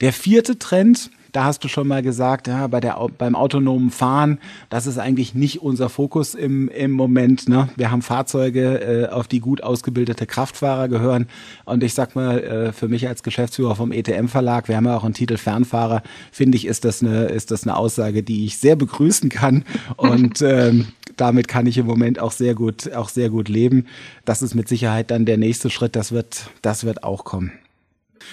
Der 0.00 0.12
vierte 0.12 0.58
Trend, 0.58 1.10
da 1.34 1.44
hast 1.44 1.64
du 1.64 1.68
schon 1.68 1.88
mal 1.88 2.00
gesagt, 2.00 2.46
ja, 2.46 2.68
bei 2.68 2.80
der, 2.80 2.96
beim 3.18 3.34
autonomen 3.34 3.90
Fahren, 3.90 4.38
das 4.70 4.86
ist 4.86 4.98
eigentlich 4.98 5.34
nicht 5.34 5.60
unser 5.60 5.88
Fokus 5.88 6.34
im, 6.34 6.68
im 6.68 6.92
Moment. 6.92 7.48
Ne? 7.48 7.68
Wir 7.76 7.90
haben 7.90 8.02
Fahrzeuge, 8.02 8.80
äh, 8.80 9.08
auf 9.08 9.26
die 9.26 9.40
gut 9.40 9.60
ausgebildete 9.62 10.26
Kraftfahrer 10.26 10.88
gehören. 10.88 11.26
Und 11.64 11.82
ich 11.82 11.94
sag 11.94 12.14
mal, 12.14 12.38
äh, 12.38 12.72
für 12.72 12.86
mich 12.86 13.08
als 13.08 13.24
Geschäftsführer 13.24 13.74
vom 13.74 13.90
ETM-Verlag, 13.90 14.68
wir 14.68 14.76
haben 14.76 14.86
ja 14.86 14.96
auch 14.96 15.04
einen 15.04 15.14
Titel 15.14 15.36
Fernfahrer, 15.36 16.04
finde 16.30 16.56
ich, 16.56 16.66
ist 16.66 16.84
das, 16.84 17.02
eine, 17.02 17.24
ist 17.24 17.50
das 17.50 17.64
eine 17.64 17.76
Aussage, 17.76 18.22
die 18.22 18.44
ich 18.44 18.58
sehr 18.58 18.76
begrüßen 18.76 19.28
kann. 19.28 19.64
Und 19.96 20.40
ähm, 20.40 20.86
damit 21.16 21.48
kann 21.48 21.66
ich 21.66 21.78
im 21.78 21.86
Moment 21.86 22.18
auch 22.18 22.32
sehr 22.32 22.54
gut, 22.54 22.92
auch 22.92 23.08
sehr 23.08 23.30
gut 23.30 23.48
leben. 23.48 23.86
Das 24.24 24.42
ist 24.42 24.54
mit 24.54 24.68
Sicherheit 24.68 25.10
dann 25.10 25.26
der 25.26 25.36
nächste 25.36 25.70
Schritt. 25.70 25.96
Das 25.96 26.12
wird, 26.12 26.50
das 26.62 26.84
wird 26.84 27.04
auch 27.04 27.24
kommen. 27.24 27.52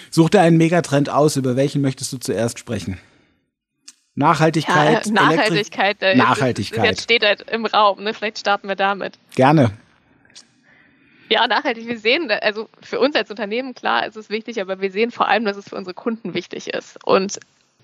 Such 0.10 0.30
dir 0.30 0.42
einen 0.42 0.58
Megatrend 0.58 1.10
aus, 1.10 1.36
über 1.36 1.56
welchen 1.56 1.82
möchtest 1.82 2.14
du 2.14 2.18
zuerst 2.18 2.60
sprechen? 2.60 2.98
Nachhaltigkeit. 4.16 5.06
Ja, 5.06 5.12
Nachhaltigkeit. 5.12 6.02
Äh, 6.02 6.16
Nachhaltigkeit. 6.16 6.86
Jetzt 6.86 7.04
steht 7.04 7.24
halt 7.24 7.50
im 7.50 7.66
Raum, 7.66 8.04
ne? 8.04 8.14
Vielleicht 8.14 8.40
starten 8.40 8.68
wir 8.68 8.76
damit. 8.76 9.18
Gerne. 9.36 9.72
Ja, 11.30 11.48
nachhaltig. 11.48 11.88
Wir 11.88 11.98
sehen, 11.98 12.30
also 12.30 12.68
für 12.82 13.00
uns 13.00 13.16
als 13.16 13.30
Unternehmen, 13.30 13.74
klar, 13.74 14.06
ist 14.06 14.18
es 14.18 14.30
wichtig, 14.30 14.60
aber 14.60 14.82
wir 14.82 14.92
sehen 14.92 15.12
vor 15.12 15.30
allem, 15.30 15.46
dass 15.46 15.56
es 15.56 15.70
für 15.70 15.78
unsere 15.78 15.94
Kunden 15.94 16.34
wichtig 16.34 16.74
ist. 16.74 17.00
Und 17.06 17.40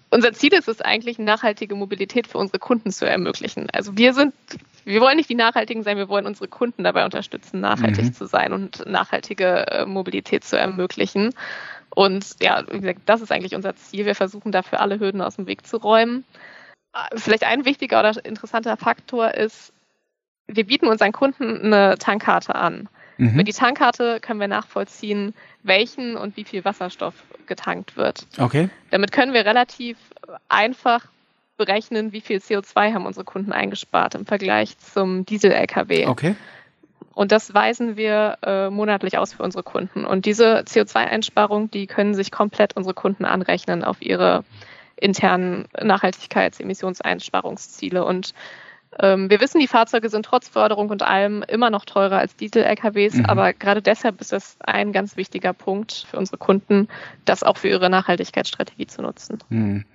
unser 0.09 0.33
Ziel 0.33 0.53
ist 0.53 0.67
es 0.67 0.81
eigentlich, 0.81 1.17
nachhaltige 1.17 1.75
Mobilität 1.75 2.27
für 2.27 2.39
unsere 2.39 2.59
Kunden 2.59 2.91
zu 2.91 3.05
ermöglichen. 3.05 3.69
Also 3.71 3.97
wir 3.97 4.13
sind, 4.13 4.33
wir 4.87 5.01
wollen 5.01 5.17
nicht 5.17 5.29
die 5.29 5.35
Nachhaltigen 5.35 5.83
sein, 5.83 5.97
wir 5.97 6.07
wollen 6.07 6.25
unsere 6.25 6.47
Kunden 6.47 6.83
dabei 6.83 7.03
unterstützen, 7.03 7.59
nachhaltig 7.59 8.05
mhm. 8.05 8.13
zu 8.13 8.25
sein 8.25 8.53
und 8.53 8.85
nachhaltige 8.85 9.67
äh, 9.67 9.85
Mobilität 9.85 10.45
zu 10.45 10.57
ermöglichen. 10.57 11.33
Und 11.89 12.35
ja, 12.41 12.63
wie 12.71 12.79
gesagt, 12.79 13.01
das 13.05 13.21
ist 13.21 13.31
eigentlich 13.31 13.55
unser 13.55 13.75
Ziel. 13.75 14.05
Wir 14.05 14.15
versuchen 14.15 14.51
dafür 14.51 14.79
alle 14.79 14.99
Hürden 14.99 15.21
aus 15.21 15.35
dem 15.35 15.45
Weg 15.45 15.67
zu 15.67 15.77
räumen. 15.77 16.23
Vielleicht 17.15 17.43
ein 17.43 17.65
wichtiger 17.65 17.99
oder 17.99 18.25
interessanter 18.25 18.77
Faktor 18.77 19.33
ist, 19.33 19.73
wir 20.47 20.65
bieten 20.65 20.87
unseren 20.87 21.11
Kunden 21.11 21.73
eine 21.73 21.97
Tankkarte 21.97 22.55
an. 22.55 22.87
Mhm. 23.17 23.35
Mit 23.35 23.47
die 23.47 23.53
Tankkarte 23.53 24.19
können 24.21 24.39
wir 24.39 24.47
nachvollziehen, 24.47 25.33
welchen 25.63 26.15
und 26.15 26.37
wie 26.37 26.45
viel 26.45 26.63
Wasserstoff 26.63 27.15
getankt 27.45 27.97
wird. 27.97 28.25
Okay. 28.37 28.69
Damit 28.91 29.11
können 29.11 29.33
wir 29.33 29.45
relativ 29.45 29.97
einfach 30.47 31.05
berechnen, 31.57 32.13
wie 32.13 32.21
viel 32.21 32.37
CO2 32.37 32.93
haben 32.93 33.05
unsere 33.05 33.25
Kunden 33.25 33.51
eingespart 33.51 34.15
im 34.15 34.25
Vergleich 34.25 34.77
zum 34.77 35.25
Diesel-LKW. 35.25 36.07
Okay. 36.07 36.35
Und 37.13 37.31
das 37.31 37.53
weisen 37.53 37.95
wir 37.97 38.37
äh, 38.43 38.69
monatlich 38.69 39.17
aus 39.17 39.33
für 39.33 39.41
unsere 39.41 39.63
Kunden. 39.63 40.05
Und 40.05 40.25
diese 40.25 40.59
CO2-Einsparung, 40.59 41.71
die 41.71 41.87
können 41.87 42.13
sich 42.13 42.31
komplett 42.31 42.77
unsere 42.77 42.93
Kunden 42.93 43.25
anrechnen 43.25 43.83
auf 43.83 44.03
ihre 44.03 44.43
internen 44.95 45.67
Nachhaltigkeits-Emissionseinsparungsziele. 45.81 48.05
Und 48.05 48.35
wir 48.99 49.39
wissen, 49.39 49.59
die 49.59 49.67
Fahrzeuge 49.67 50.09
sind 50.09 50.25
trotz 50.25 50.47
Förderung 50.47 50.89
und 50.89 51.03
allem 51.03 51.43
immer 51.47 51.69
noch 51.69 51.85
teurer 51.85 52.17
als 52.17 52.35
Diesel-LKWs, 52.35 53.15
mhm. 53.15 53.25
aber 53.25 53.53
gerade 53.53 53.81
deshalb 53.81 54.21
ist 54.21 54.31
das 54.31 54.57
ein 54.59 54.91
ganz 54.91 55.17
wichtiger 55.17 55.53
Punkt 55.53 56.07
für 56.09 56.17
unsere 56.17 56.37
Kunden, 56.37 56.87
das 57.25 57.43
auch 57.43 57.57
für 57.57 57.67
ihre 57.69 57.89
Nachhaltigkeitsstrategie 57.89 58.87
zu 58.87 59.01
nutzen. 59.01 59.39
Mhm. 59.49 59.85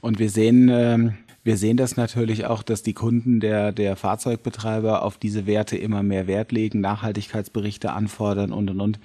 Und 0.00 0.18
wir 0.18 0.30
sehen, 0.30 0.68
ähm, 0.68 1.14
wir 1.42 1.56
sehen 1.56 1.76
das 1.76 1.96
natürlich 1.96 2.44
auch, 2.46 2.62
dass 2.62 2.82
die 2.82 2.92
Kunden 2.92 3.40
der, 3.40 3.72
der 3.72 3.96
Fahrzeugbetreiber 3.96 5.02
auf 5.02 5.16
diese 5.16 5.46
Werte 5.46 5.76
immer 5.76 6.02
mehr 6.02 6.26
Wert 6.26 6.52
legen, 6.52 6.80
Nachhaltigkeitsberichte 6.80 7.92
anfordern 7.92 8.52
und 8.52 8.70
und 8.70 8.80
und 8.80 9.00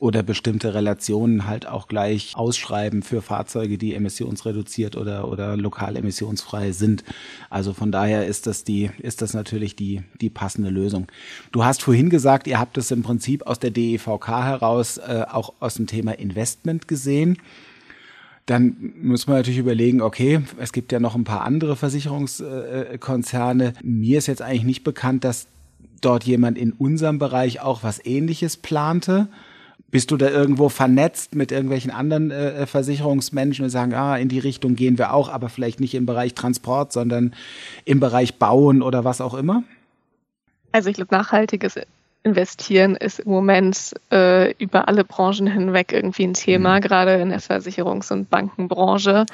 oder 0.00 0.22
bestimmte 0.22 0.72
Relationen 0.72 1.46
halt 1.46 1.66
auch 1.66 1.86
gleich 1.86 2.32
ausschreiben 2.34 3.02
für 3.02 3.20
Fahrzeuge, 3.20 3.76
die 3.76 3.94
emissionsreduziert 3.94 4.96
oder, 4.96 5.28
oder 5.28 5.58
lokal 5.58 5.94
emissionsfrei 5.94 6.72
sind. 6.72 7.04
Also 7.50 7.74
von 7.74 7.92
daher 7.92 8.26
ist 8.26 8.46
das 8.46 8.64
die, 8.64 8.90
ist 8.98 9.20
das 9.20 9.34
natürlich 9.34 9.76
die, 9.76 10.02
die 10.20 10.30
passende 10.30 10.70
Lösung. 10.70 11.06
Du 11.52 11.64
hast 11.64 11.82
vorhin 11.82 12.08
gesagt, 12.08 12.46
ihr 12.46 12.58
habt 12.58 12.78
es 12.78 12.90
im 12.90 13.02
Prinzip 13.02 13.46
aus 13.46 13.58
der 13.58 13.70
DEVK 13.70 14.26
heraus 14.26 14.96
äh, 14.96 15.26
auch 15.30 15.52
aus 15.60 15.74
dem 15.74 15.86
Thema 15.86 16.12
Investment 16.18 16.88
gesehen 16.88 17.36
dann 18.46 18.94
muss 19.00 19.28
man 19.28 19.36
natürlich 19.36 19.60
überlegen, 19.60 20.00
okay, 20.02 20.40
es 20.58 20.72
gibt 20.72 20.90
ja 20.90 20.98
noch 20.98 21.14
ein 21.14 21.22
paar 21.22 21.42
andere 21.42 21.76
Versicherungskonzerne. 21.76 23.74
Mir 23.80 24.18
ist 24.18 24.26
jetzt 24.26 24.42
eigentlich 24.42 24.64
nicht 24.64 24.82
bekannt, 24.82 25.22
dass 25.22 25.46
dort 26.00 26.24
jemand 26.24 26.58
in 26.58 26.72
unserem 26.72 27.20
Bereich 27.20 27.60
auch 27.60 27.84
was 27.84 28.04
Ähnliches 28.04 28.56
plante. 28.56 29.28
Bist 29.90 30.10
du 30.10 30.16
da 30.16 30.28
irgendwo 30.28 30.68
vernetzt 30.68 31.34
mit 31.34 31.50
irgendwelchen 31.50 31.90
anderen 31.90 32.30
äh, 32.30 32.66
Versicherungsmenschen 32.66 33.64
und 33.64 33.70
sagen, 33.70 33.94
ah, 33.94 34.16
in 34.16 34.28
die 34.28 34.38
Richtung 34.38 34.76
gehen 34.76 34.98
wir 34.98 35.12
auch, 35.12 35.28
aber 35.28 35.48
vielleicht 35.48 35.80
nicht 35.80 35.94
im 35.94 36.06
Bereich 36.06 36.34
Transport, 36.34 36.92
sondern 36.92 37.34
im 37.84 37.98
Bereich 37.98 38.36
Bauen 38.36 38.82
oder 38.82 39.04
was 39.04 39.20
auch 39.20 39.34
immer? 39.34 39.64
Also 40.72 40.90
ich 40.90 40.96
glaube, 40.96 41.14
nachhaltiges 41.14 41.76
investieren 42.22 42.96
ist 42.96 43.20
im 43.20 43.30
Moment 43.30 43.94
äh, 44.12 44.52
über 44.52 44.88
alle 44.88 45.04
Branchen 45.04 45.46
hinweg 45.46 45.92
irgendwie 45.92 46.24
ein 46.24 46.34
Thema, 46.34 46.76
mhm. 46.76 46.80
gerade 46.82 47.14
in 47.14 47.30
der 47.30 47.40
Versicherungs- 47.40 48.12
und 48.12 48.28
Bankenbranche. 48.30 49.26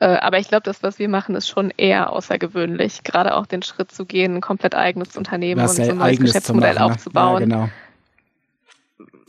Äh, 0.00 0.06
aber 0.06 0.38
ich 0.38 0.48
glaube, 0.48 0.62
das, 0.64 0.82
was 0.82 0.98
wir 0.98 1.08
machen, 1.08 1.34
ist 1.34 1.48
schon 1.48 1.72
eher 1.76 2.12
außergewöhnlich, 2.12 3.02
gerade 3.02 3.34
auch 3.34 3.46
den 3.46 3.62
Schritt 3.62 3.90
zu 3.90 4.04
gehen, 4.04 4.36
ein 4.36 4.40
komplett 4.40 4.74
eigenes 4.74 5.16
Unternehmen 5.16 5.60
und 5.60 5.68
so 5.68 5.82
ein 5.82 5.98
neues 5.98 6.20
Geschäftsmodell 6.20 6.74
machen, 6.74 6.86
ne? 6.86 6.92
aufzubauen. 6.94 7.40
Ja, 7.40 7.46
genau. 7.46 7.68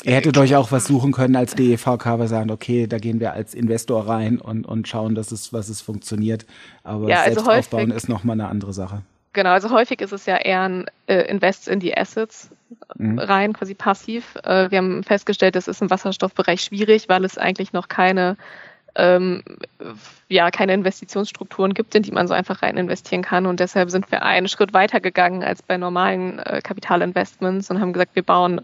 Ihr 0.04 0.14
hättet 0.14 0.38
euch 0.38 0.56
auch 0.56 0.72
was 0.72 0.86
suchen 0.86 1.12
können 1.12 1.36
als 1.36 1.56
DEVK, 1.56 2.06
wir 2.18 2.28
sagen, 2.28 2.52
okay, 2.52 2.88
da 2.88 2.98
gehen 2.98 3.20
wir 3.20 3.34
als 3.34 3.54
Investor 3.54 4.08
rein 4.08 4.40
und, 4.40 4.66
und 4.66 4.88
schauen, 4.88 5.14
dass 5.14 5.32
es, 5.32 5.52
was 5.52 5.70
es 5.70 5.82
funktioniert. 5.82 6.46
Aber 6.84 7.08
ja, 7.10 7.22
also 7.22 7.44
selbst 7.44 7.50
aufbauen 7.50 7.92
ist 7.92 8.08
nochmal 8.08 8.36
eine 8.36 8.48
andere 8.48 8.74
Sache. 8.74 9.02
Genau, 9.34 9.52
also 9.52 9.70
häufig 9.72 10.02
ist 10.02 10.14
es 10.14 10.26
ja 10.26 10.38
eher 10.38 10.62
ein 10.62 10.86
äh, 11.08 11.30
Invest 11.30 11.68
in 11.68 11.80
die 11.80 11.96
Assets 11.96 12.50
mhm. 12.98 13.20
rein, 13.20 13.54
quasi 13.54 13.76
passiv. 13.76 14.36
Äh, 14.44 14.72
wir 14.72 14.80
haben 14.80 15.04
festgestellt, 15.04 15.56
das 15.56 15.68
ist 15.68 15.82
im 15.82 15.90
Wasserstoffbereich 15.90 16.62
schwierig, 16.62 17.10
weil 17.10 17.26
es 17.26 17.38
eigentlich 17.38 17.74
noch 17.74 17.90
keine 17.90 18.38
ähm, 18.96 19.44
ja, 20.28 20.50
keine 20.52 20.74
Investitionsstrukturen 20.74 21.74
gibt, 21.74 21.94
in 21.96 22.04
die 22.04 22.12
man 22.12 22.28
so 22.28 22.34
einfach 22.34 22.62
rein 22.62 22.78
investieren 22.78 23.22
kann. 23.22 23.46
Und 23.46 23.60
deshalb 23.60 23.92
sind 23.92 24.12
wir 24.12 24.24
einen 24.24 24.48
Schritt 24.48 24.74
weiter 24.74 25.00
gegangen 25.00 25.44
als 25.44 25.62
bei 25.62 25.78
normalen 25.78 26.40
äh, 26.40 26.62
Kapitalinvestments 26.64 27.70
und 27.70 27.80
haben 27.80 27.94
gesagt, 27.94 28.16
wir 28.16 28.24
bauen 28.24 28.62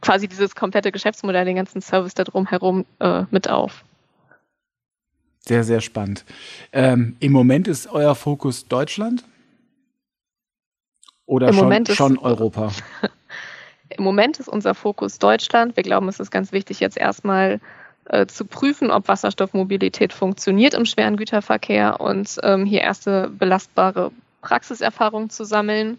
quasi 0.00 0.28
dieses 0.28 0.54
komplette 0.54 0.92
Geschäftsmodell, 0.92 1.44
den 1.44 1.56
ganzen 1.56 1.80
Service 1.80 2.14
da 2.14 2.24
drumherum 2.24 2.84
äh, 3.00 3.24
mit 3.30 3.48
auf. 3.48 3.84
Sehr, 5.40 5.62
sehr 5.62 5.80
spannend. 5.80 6.24
Ähm, 6.72 7.16
Im 7.20 7.32
Moment 7.32 7.68
ist 7.68 7.86
euer 7.88 8.14
Fokus 8.14 8.66
Deutschland? 8.66 9.24
Oder 11.24 11.48
Im 11.48 11.54
schon, 11.54 11.64
Moment 11.64 11.88
ist, 11.88 11.96
schon 11.96 12.18
Europa? 12.18 12.72
Im 13.88 14.02
Moment 14.02 14.40
ist 14.40 14.48
unser 14.48 14.74
Fokus 14.74 15.18
Deutschland. 15.18 15.76
Wir 15.76 15.84
glauben, 15.84 16.08
es 16.08 16.18
ist 16.18 16.30
ganz 16.30 16.52
wichtig, 16.52 16.80
jetzt 16.80 16.96
erstmal 16.96 17.60
äh, 18.06 18.26
zu 18.26 18.44
prüfen, 18.44 18.90
ob 18.90 19.08
Wasserstoffmobilität 19.08 20.12
funktioniert 20.12 20.74
im 20.74 20.84
schweren 20.84 21.16
Güterverkehr 21.16 22.00
und 22.00 22.38
ähm, 22.42 22.64
hier 22.64 22.80
erste 22.80 23.28
belastbare 23.28 24.12
Praxiserfahrungen 24.42 25.30
zu 25.30 25.44
sammeln. 25.44 25.98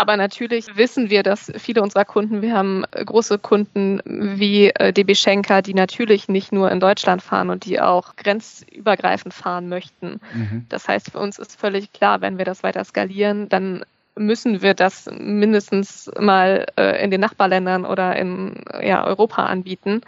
Aber 0.00 0.16
natürlich 0.16 0.78
wissen 0.78 1.10
wir, 1.10 1.22
dass 1.22 1.52
viele 1.58 1.82
unserer 1.82 2.06
Kunden, 2.06 2.40
wir 2.40 2.54
haben 2.54 2.84
große 2.90 3.38
Kunden 3.38 4.00
wie 4.06 4.70
äh, 4.70 4.94
DB 4.94 5.14
Schenker, 5.14 5.60
die 5.60 5.74
natürlich 5.74 6.26
nicht 6.26 6.52
nur 6.52 6.70
in 6.70 6.80
Deutschland 6.80 7.20
fahren 7.20 7.50
und 7.50 7.66
die 7.66 7.82
auch 7.82 8.16
grenzübergreifend 8.16 9.34
fahren 9.34 9.68
möchten. 9.68 10.20
Mhm. 10.32 10.64
Das 10.70 10.88
heißt, 10.88 11.10
für 11.10 11.18
uns 11.18 11.38
ist 11.38 11.60
völlig 11.60 11.92
klar, 11.92 12.22
wenn 12.22 12.38
wir 12.38 12.46
das 12.46 12.62
weiter 12.62 12.82
skalieren, 12.82 13.50
dann 13.50 13.84
müssen 14.16 14.62
wir 14.62 14.72
das 14.72 15.06
mindestens 15.18 16.10
mal 16.18 16.64
äh, 16.78 17.04
in 17.04 17.10
den 17.10 17.20
Nachbarländern 17.20 17.84
oder 17.84 18.16
in 18.16 18.64
ja, 18.82 19.04
Europa 19.04 19.44
anbieten 19.44 20.00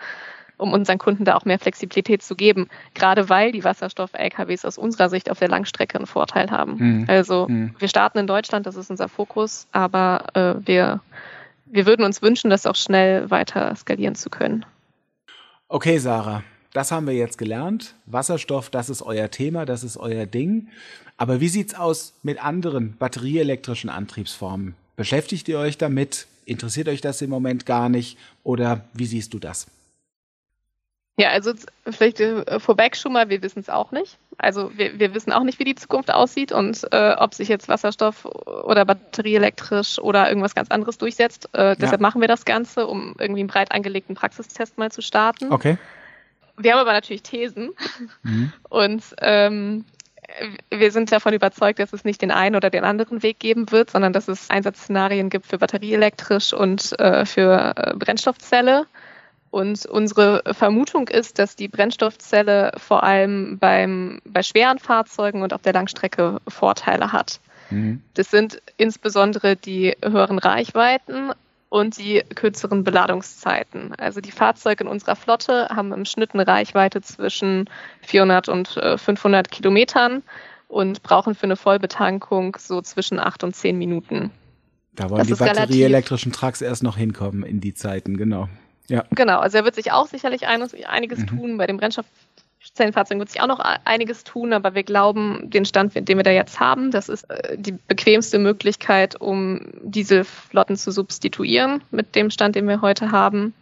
um 0.63 0.73
unseren 0.73 0.99
Kunden 0.99 1.25
da 1.25 1.35
auch 1.37 1.45
mehr 1.45 1.59
Flexibilität 1.59 2.23
zu 2.23 2.35
geben, 2.35 2.69
gerade 2.95 3.29
weil 3.29 3.53
die 3.53 3.65
Wasserstoff-LKWs 3.65 4.65
aus 4.65 4.79
unserer 4.79 5.11
Sicht 5.11 5.31
auf 5.31 5.39
der 5.39 5.49
Langstrecke 5.49 5.99
einen 5.99 6.07
Vorteil 6.07 6.51
haben. 6.51 6.77
Mhm. 6.77 7.05
Also 7.09 7.49
mhm. 7.49 7.75
wir 7.79 7.89
starten 7.89 8.19
in 8.19 8.27
Deutschland, 8.27 8.67
das 8.67 8.77
ist 8.77 8.91
unser 8.91 9.09
Fokus, 9.09 9.67
aber 9.73 10.27
äh, 10.35 10.67
wir, 10.67 11.01
wir 11.67 11.87
würden 11.87 12.05
uns 12.05 12.23
wünschen, 12.23 12.49
das 12.49 12.65
auch 12.67 12.77
schnell 12.77 13.31
weiter 13.31 13.75
skalieren 13.77 14.15
zu 14.15 14.31
können. 14.31 14.65
Okay, 15.69 15.99
Sarah. 15.99 16.43
Das 16.73 16.91
haben 16.91 17.07
wir 17.07 17.15
jetzt 17.15 17.37
gelernt. 17.37 17.95
Wasserstoff, 18.07 18.71
das 18.71 18.89
ist 18.89 19.03
euer 19.03 19.31
Thema, 19.31 19.67
das 19.67 19.85
ist 19.85 19.99
euer 19.99 20.25
Ding. 20.25 20.69
Aber 21.19 21.41
wie 21.41 21.49
sieht 21.49 21.69
es 21.69 21.75
aus 21.75 22.15
mit 22.23 22.43
anderen 22.43 22.97
batterieelektrischen 22.97 23.91
Antriebsformen? 23.91 24.75
Beschäftigt 24.97 25.49
ihr 25.49 25.59
euch 25.59 25.77
damit? 25.77 26.27
Interessiert 26.47 26.89
euch 26.89 27.01
das 27.01 27.21
im 27.21 27.31
Moment 27.31 27.67
gar 27.67 27.89
nicht? 27.89 28.19
Oder 28.43 28.85
wie 28.95 29.07
siehst 29.07 29.35
du 29.35 29.39
das? 29.39 29.67
Ja, 31.19 31.29
also 31.29 31.53
vielleicht 31.91 32.21
äh, 32.21 32.59
vorweg 32.59 32.97
schon 32.97 33.13
mal, 33.13 33.29
wir 33.29 33.43
wissen 33.43 33.61
es 33.61 33.69
auch 33.69 33.93
nicht. 33.93 34.19
Also 34.39 34.77
wir, 34.77 34.99
wir 34.99 35.15
wissen 35.15 35.31
auch 35.31 35.43
nicht, 35.43 35.59
wie 35.59 35.65
die 35.65 35.75
Zukunft 35.75 36.13
aussieht 36.13 36.53
und 36.53 36.87
äh, 36.91 37.15
ob 37.19 37.35
sich 37.35 37.49
jetzt 37.49 37.69
Wasserstoff 37.69 38.25
oder 38.25 38.87
batterieelektrisch 38.87 39.99
oder 39.99 40.29
irgendwas 40.29 40.55
ganz 40.55 40.71
anderes 40.71 40.97
durchsetzt. 40.97 41.51
Äh, 41.53 41.77
deshalb 41.77 42.01
ja. 42.01 42.07
machen 42.07 42.23
wir 42.23 42.29
das 42.29 42.47
Ganze, 42.47 42.87
um 42.87 43.15
irgendwie 43.19 43.41
einen 43.41 43.49
breit 43.49 43.73
angelegten 43.73 44.15
Praxistest 44.15 44.79
mal 44.79 44.91
zu 44.91 45.03
starten. 45.03 45.53
Okay. 45.53 45.77
Wir 46.57 46.73
haben 46.73 46.81
aber 46.81 46.93
natürlich 46.93 47.23
Thesen 47.23 47.73
mhm. 48.23 48.53
und 48.71 49.03
ähm, 49.21 49.85
wir 50.71 50.91
sind 50.93 51.13
davon 51.13 51.35
überzeugt, 51.35 51.79
dass 51.79 51.93
es 51.93 52.05
nicht 52.05 52.23
den 52.23 52.31
einen 52.31 52.57
oder 52.57 52.71
den 52.71 52.85
anderen 52.85 53.23
Weg 53.23 53.39
geben 53.39 53.71
wird, 53.71 53.91
sondern 53.91 54.15
dass 54.15 54.29
es 54.29 54.49
Einsatzszenarien 54.49 55.29
gibt 55.29 55.47
für 55.47 55.59
batterieelektrisch 55.59 56.55
und 56.55 56.99
äh, 56.99 57.27
für 57.27 57.75
äh, 57.77 57.95
Brennstoffzelle. 57.95 58.87
Und 59.53 59.85
unsere 59.85 60.43
Vermutung 60.55 61.09
ist, 61.09 61.39
dass 61.39 61.57
die 61.57 61.69
Brennstoffzelle 61.69 62.73
vor 62.79 63.03
allem 63.03 63.59
beim, 63.59 64.23
bei 64.25 64.43
schweren 64.43 64.79
Fahrzeugen 64.79 65.43
und 65.43 65.53
auf 65.53 65.61
der 65.61 65.75
Langstrecke 65.75 66.41
Vorteile 66.49 67.13
hat. 67.13 67.39
Mhm. 67.69 68.01
Das 68.15 68.31
sind 68.31 68.63
insbesondere 68.79 69.57
die 69.57 69.95
höheren 70.03 70.39
Reichweiten 70.39 71.33
und 71.69 71.99
die 71.99 72.23
kürzeren 72.35 72.83
Beladungszeiten. 72.83 73.95
Also 73.99 74.23
die 74.23 74.31
Fahrzeuge 74.31 74.85
in 74.85 74.89
unserer 74.89 75.17
Flotte 75.17 75.69
haben 75.69 75.93
im 75.93 76.07
Schnitt 76.07 76.33
eine 76.33 76.47
Reichweite 76.47 77.03
zwischen 77.03 77.69
400 78.01 78.49
und 78.49 78.69
500 78.69 79.47
äh, 79.47 79.51
Kilometern 79.51 80.23
und 80.69 81.03
brauchen 81.03 81.35
für 81.35 81.45
eine 81.45 81.57
Vollbetankung 81.57 82.57
so 82.59 82.81
zwischen 82.81 83.19
8 83.21 83.45
und 83.45 83.55
10 83.55 83.77
Minuten. 83.77 84.31
Da 84.95 85.11
wollen 85.11 85.19
das 85.19 85.39
die 85.39 85.45
batterieelektrischen 85.45 86.33
Trucks 86.33 86.63
erst 86.63 86.83
noch 86.83 86.97
hinkommen 86.97 87.43
in 87.43 87.61
die 87.61 87.75
Zeiten, 87.75 88.17
genau. 88.17 88.49
Ja. 88.93 89.05
Genau, 89.13 89.39
also 89.39 89.57
er 89.57 89.65
wird 89.65 89.75
sich 89.75 89.91
auch 89.91 90.07
sicherlich 90.07 90.47
einiges 90.47 91.21
mhm. 91.21 91.27
tun. 91.27 91.57
Bei 91.57 91.67
den 91.67 91.79
Brennstoffzellenfahrzeugen 91.79 93.19
wird 93.21 93.31
sich 93.31 93.41
auch 93.41 93.47
noch 93.47 93.59
einiges 93.59 94.23
tun, 94.23 94.53
aber 94.53 94.75
wir 94.75 94.83
glauben, 94.83 95.49
den 95.49 95.65
Stand, 95.65 95.95
den 95.95 96.19
wir 96.19 96.23
da 96.23 96.31
jetzt 96.31 96.61
haben, 96.61 96.91
das 96.91 97.09
ist 97.09 97.25
äh, 97.31 97.57
die 97.57 97.73
bequemste 97.73 98.39
Möglichkeit, 98.39 99.19
um 99.19 99.63
diese 99.83 100.25
Flotten 100.25 100.77
zu 100.77 100.91
substituieren 100.91 101.83
mit 101.91 102.15
dem 102.15 102.29
Stand, 102.29 102.55
den 102.55 102.69
wir 102.69 102.83
heute 102.83 103.13
haben. 103.13 103.55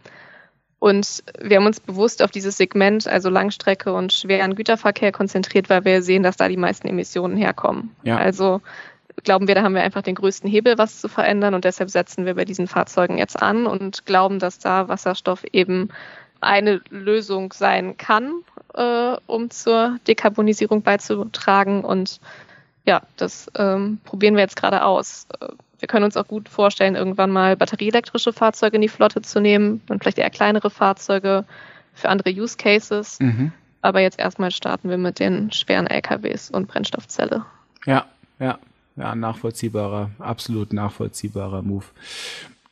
Und 0.79 1.23
wir 1.39 1.57
haben 1.57 1.65
uns 1.65 1.79
bewusst 1.79 2.21
auf 2.21 2.31
dieses 2.31 2.57
Segment, 2.57 3.07
also 3.07 3.29
Langstrecke 3.29 3.93
und 3.93 4.11
schweren 4.11 4.55
Güterverkehr 4.55 5.13
konzentriert, 5.13 5.69
weil 5.69 5.85
wir 5.85 6.01
sehen, 6.01 6.23
dass 6.23 6.35
da 6.35 6.49
die 6.49 6.57
meisten 6.57 6.87
Emissionen 6.87 7.37
herkommen. 7.37 7.95
Ja. 8.03 8.17
Also 8.17 8.61
glauben 9.23 9.47
wir, 9.47 9.55
da 9.55 9.63
haben 9.63 9.75
wir 9.75 9.83
einfach 9.83 10.01
den 10.01 10.15
größten 10.15 10.49
Hebel, 10.49 10.77
was 10.77 11.01
zu 11.01 11.07
verändern 11.07 11.53
und 11.53 11.65
deshalb 11.65 11.89
setzen 11.89 12.25
wir 12.25 12.35
bei 12.35 12.45
diesen 12.45 12.67
Fahrzeugen 12.67 13.17
jetzt 13.17 13.41
an 13.41 13.65
und 13.65 14.05
glauben, 14.05 14.39
dass 14.39 14.59
da 14.59 14.87
Wasserstoff 14.87 15.43
eben 15.51 15.89
eine 16.39 16.81
Lösung 16.89 17.53
sein 17.53 17.97
kann, 17.97 18.43
äh, 18.73 19.15
um 19.27 19.49
zur 19.49 19.97
Dekarbonisierung 20.07 20.81
beizutragen 20.81 21.83
und 21.83 22.19
ja, 22.85 23.01
das 23.17 23.49
ähm, 23.55 23.99
probieren 24.03 24.35
wir 24.35 24.41
jetzt 24.41 24.55
gerade 24.55 24.83
aus. 24.83 25.27
Wir 25.77 25.87
können 25.87 26.05
uns 26.05 26.17
auch 26.17 26.27
gut 26.27 26.49
vorstellen, 26.49 26.95
irgendwann 26.95 27.31
mal 27.31 27.55
batterieelektrische 27.55 28.33
Fahrzeuge 28.33 28.75
in 28.75 28.81
die 28.81 28.87
Flotte 28.87 29.21
zu 29.21 29.39
nehmen 29.39 29.81
und 29.89 30.01
vielleicht 30.01 30.17
eher 30.17 30.29
kleinere 30.29 30.69
Fahrzeuge 30.69 31.45
für 31.93 32.09
andere 32.09 32.31
Use 32.31 32.57
Cases. 32.57 33.19
Mhm. 33.19 33.51
Aber 33.81 33.99
jetzt 33.99 34.19
erstmal 34.19 34.51
starten 34.51 34.89
wir 34.89 34.97
mit 34.97 35.19
den 35.19 35.51
schweren 35.51 35.87
LKWs 35.87 36.49
und 36.51 36.67
Brennstoffzelle. 36.67 37.45
Ja, 37.85 38.05
ja, 38.39 38.59
ja, 39.01 39.15
nachvollziehbarer, 39.15 40.11
absolut 40.19 40.73
nachvollziehbarer 40.73 41.63
Move. 41.63 41.85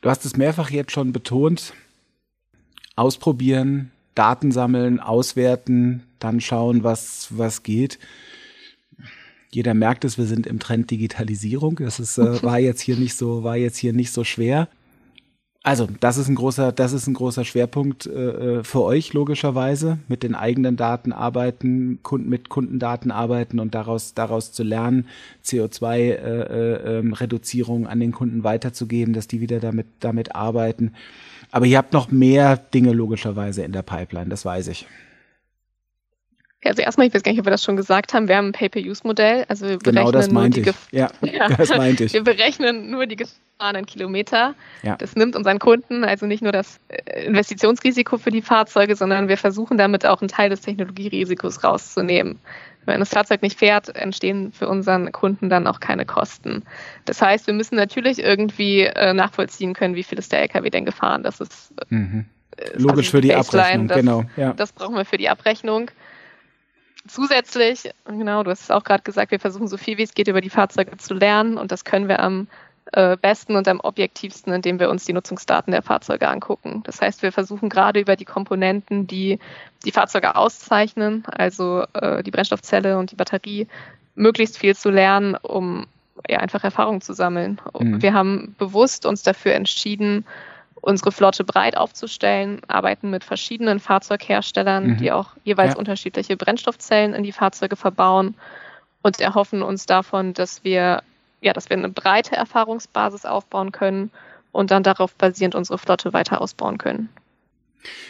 Du 0.00 0.08
hast 0.08 0.24
es 0.24 0.36
mehrfach 0.36 0.70
jetzt 0.70 0.92
schon 0.92 1.12
betont. 1.12 1.74
Ausprobieren, 2.94 3.90
Daten 4.14 4.52
sammeln, 4.52 5.00
auswerten, 5.00 6.04
dann 6.20 6.40
schauen, 6.40 6.84
was, 6.84 7.28
was 7.30 7.64
geht. 7.64 7.98
Jeder 9.50 9.74
merkt 9.74 10.04
es, 10.04 10.18
wir 10.18 10.26
sind 10.26 10.46
im 10.46 10.60
Trend 10.60 10.90
Digitalisierung. 10.90 11.76
Das 11.76 11.98
ist, 11.98 12.18
äh, 12.18 12.42
war 12.44 12.60
jetzt 12.60 12.80
hier 12.80 12.96
nicht 12.96 13.14
so, 13.14 13.42
war 13.42 13.56
jetzt 13.56 13.76
hier 13.78 13.92
nicht 13.92 14.12
so 14.12 14.22
schwer. 14.22 14.68
Also, 15.62 15.86
das 16.00 16.16
ist 16.16 16.28
ein 16.28 16.36
großer, 16.36 16.72
das 16.72 16.94
ist 16.94 17.06
ein 17.06 17.12
großer 17.12 17.44
Schwerpunkt 17.44 18.06
äh, 18.06 18.60
äh, 18.60 18.64
für 18.64 18.82
euch 18.82 19.12
logischerweise, 19.12 19.98
mit 20.08 20.22
den 20.22 20.34
eigenen 20.34 20.76
Daten 20.76 21.12
arbeiten, 21.12 21.98
Kunden, 22.02 22.30
mit 22.30 22.48
Kundendaten 22.48 23.10
arbeiten 23.10 23.58
und 23.58 23.74
daraus 23.74 24.14
daraus 24.14 24.52
zu 24.52 24.62
lernen, 24.62 25.06
CO2-Reduzierung 25.44 27.82
äh, 27.82 27.86
äh, 27.86 27.90
an 27.90 28.00
den 28.00 28.12
Kunden 28.12 28.42
weiterzugeben, 28.42 29.12
dass 29.12 29.28
die 29.28 29.42
wieder 29.42 29.60
damit 29.60 29.86
damit 30.00 30.34
arbeiten. 30.34 30.94
Aber 31.50 31.66
ihr 31.66 31.76
habt 31.76 31.92
noch 31.92 32.10
mehr 32.10 32.56
Dinge 32.56 32.92
logischerweise 32.92 33.62
in 33.62 33.72
der 33.72 33.82
Pipeline, 33.82 34.30
das 34.30 34.46
weiß 34.46 34.68
ich. 34.68 34.86
Also 36.64 36.82
erstmal, 36.82 37.06
ich 37.06 37.14
weiß 37.14 37.22
gar 37.22 37.32
nicht, 37.32 37.40
ob 37.40 37.46
wir 37.46 37.50
das 37.50 37.64
schon 37.64 37.76
gesagt 37.76 38.12
haben, 38.12 38.28
wir 38.28 38.36
haben 38.36 38.48
ein 38.48 38.52
Pay-per-Use-Modell. 38.52 39.46
Also 39.48 39.66
wir 39.68 39.78
genau 39.78 40.12
das 40.12 40.30
meinte 40.30 40.60
ich. 40.60 40.66
Ja, 40.90 41.10
ja, 41.22 41.48
das 41.56 41.70
meinte 41.70 42.04
ich. 42.04 42.12
Wir 42.12 42.22
berechnen 42.22 42.90
nur 42.90 43.06
die 43.06 43.16
gefahrenen 43.16 43.86
Kilometer. 43.86 44.54
Ja. 44.82 44.96
Das 44.96 45.16
nimmt 45.16 45.36
unseren 45.36 45.58
Kunden 45.58 46.04
also 46.04 46.26
nicht 46.26 46.42
nur 46.42 46.52
das 46.52 46.78
äh, 46.88 47.24
Investitionsrisiko 47.24 48.18
für 48.18 48.30
die 48.30 48.42
Fahrzeuge, 48.42 48.94
sondern 48.94 49.28
wir 49.28 49.38
versuchen 49.38 49.78
damit 49.78 50.04
auch 50.04 50.20
einen 50.20 50.28
Teil 50.28 50.50
des 50.50 50.60
Technologierisikos 50.60 51.64
rauszunehmen. 51.64 52.38
Wenn 52.84 53.00
das 53.00 53.10
Fahrzeug 53.10 53.42
nicht 53.42 53.58
fährt, 53.58 53.94
entstehen 53.96 54.52
für 54.52 54.68
unseren 54.68 55.12
Kunden 55.12 55.48
dann 55.48 55.66
auch 55.66 55.80
keine 55.80 56.04
Kosten. 56.04 56.64
Das 57.04 57.22
heißt, 57.22 57.46
wir 57.46 57.54
müssen 57.54 57.76
natürlich 57.76 58.18
irgendwie 58.18 58.82
äh, 58.82 59.14
nachvollziehen 59.14 59.74
können, 59.74 59.94
wie 59.94 60.02
viel 60.02 60.18
ist 60.18 60.32
der 60.32 60.40
LKW 60.40 60.68
denn 60.68 60.84
gefahren. 60.84 61.22
Das 61.22 61.40
ist, 61.40 61.72
äh, 61.90 61.94
mhm. 61.94 62.26
logisch 62.74 63.10
für 63.10 63.20
die 63.20 63.28
Baseline. 63.28 63.64
Abrechnung. 63.64 63.88
Das, 63.88 63.96
genau. 63.96 64.24
Ja. 64.36 64.52
Das 64.54 64.72
brauchen 64.72 64.96
wir 64.96 65.04
für 65.04 65.18
die 65.18 65.28
Abrechnung. 65.28 65.90
Zusätzlich, 67.08 67.90
genau, 68.06 68.42
du 68.42 68.50
hast 68.50 68.62
es 68.62 68.70
auch 68.70 68.84
gerade 68.84 69.02
gesagt, 69.02 69.30
wir 69.30 69.40
versuchen 69.40 69.68
so 69.68 69.76
viel 69.76 69.96
wie 69.98 70.02
es 70.02 70.14
geht 70.14 70.28
über 70.28 70.40
die 70.40 70.50
Fahrzeuge 70.50 70.96
zu 70.98 71.14
lernen 71.14 71.56
und 71.56 71.72
das 71.72 71.84
können 71.84 72.08
wir 72.08 72.20
am 72.20 72.46
äh, 72.92 73.16
besten 73.16 73.56
und 73.56 73.68
am 73.68 73.80
objektivsten, 73.80 74.52
indem 74.52 74.80
wir 74.80 74.90
uns 74.90 75.04
die 75.04 75.12
Nutzungsdaten 75.12 75.70
der 75.70 75.82
Fahrzeuge 75.82 76.28
angucken. 76.28 76.82
Das 76.84 77.00
heißt, 77.00 77.22
wir 77.22 77.32
versuchen 77.32 77.68
gerade 77.68 78.00
über 78.00 78.16
die 78.16 78.24
Komponenten, 78.24 79.06
die 79.06 79.38
die 79.84 79.92
Fahrzeuge 79.92 80.36
auszeichnen, 80.36 81.24
also 81.26 81.84
äh, 81.94 82.22
die 82.22 82.30
Brennstoffzelle 82.30 82.98
und 82.98 83.12
die 83.12 83.16
Batterie, 83.16 83.66
möglichst 84.14 84.58
viel 84.58 84.76
zu 84.76 84.90
lernen, 84.90 85.36
um 85.36 85.86
ja, 86.28 86.38
einfach 86.38 86.64
Erfahrung 86.64 87.00
zu 87.00 87.14
sammeln. 87.14 87.60
Mhm. 87.78 88.02
Wir 88.02 88.12
haben 88.12 88.54
bewusst 88.58 89.06
uns 89.06 89.22
dafür 89.22 89.54
entschieden, 89.54 90.26
unsere 90.80 91.12
Flotte 91.12 91.44
breit 91.44 91.76
aufzustellen, 91.76 92.60
arbeiten 92.68 93.10
mit 93.10 93.24
verschiedenen 93.24 93.80
Fahrzeugherstellern, 93.80 94.86
mhm. 94.86 94.96
die 94.98 95.12
auch 95.12 95.30
jeweils 95.44 95.74
ja. 95.74 95.78
unterschiedliche 95.78 96.36
Brennstoffzellen 96.36 97.14
in 97.14 97.22
die 97.22 97.32
Fahrzeuge 97.32 97.76
verbauen 97.76 98.34
und 99.02 99.20
erhoffen 99.20 99.62
uns 99.62 99.86
davon, 99.86 100.34
dass 100.34 100.64
wir 100.64 101.02
ja, 101.40 101.52
dass 101.52 101.70
wir 101.70 101.76
eine 101.76 101.88
breite 101.88 102.36
Erfahrungsbasis 102.36 103.24
aufbauen 103.24 103.72
können 103.72 104.10
und 104.52 104.70
dann 104.70 104.82
darauf 104.82 105.14
basierend 105.14 105.54
unsere 105.54 105.78
Flotte 105.78 106.12
weiter 106.12 106.40
ausbauen 106.40 106.78
können. 106.78 107.08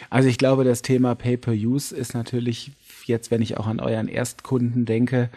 Also 0.09 0.27
ich 0.27 0.37
glaube, 0.37 0.65
das 0.65 0.81
Thema 0.81 1.15
Pay-per-Use 1.15 1.95
ist 1.95 2.13
natürlich 2.13 2.71
jetzt, 3.05 3.31
wenn 3.31 3.41
ich 3.41 3.57
auch 3.57 3.67
an 3.67 3.79
euren 3.79 4.07
Erstkunden 4.07 4.85
denke, 4.85 5.29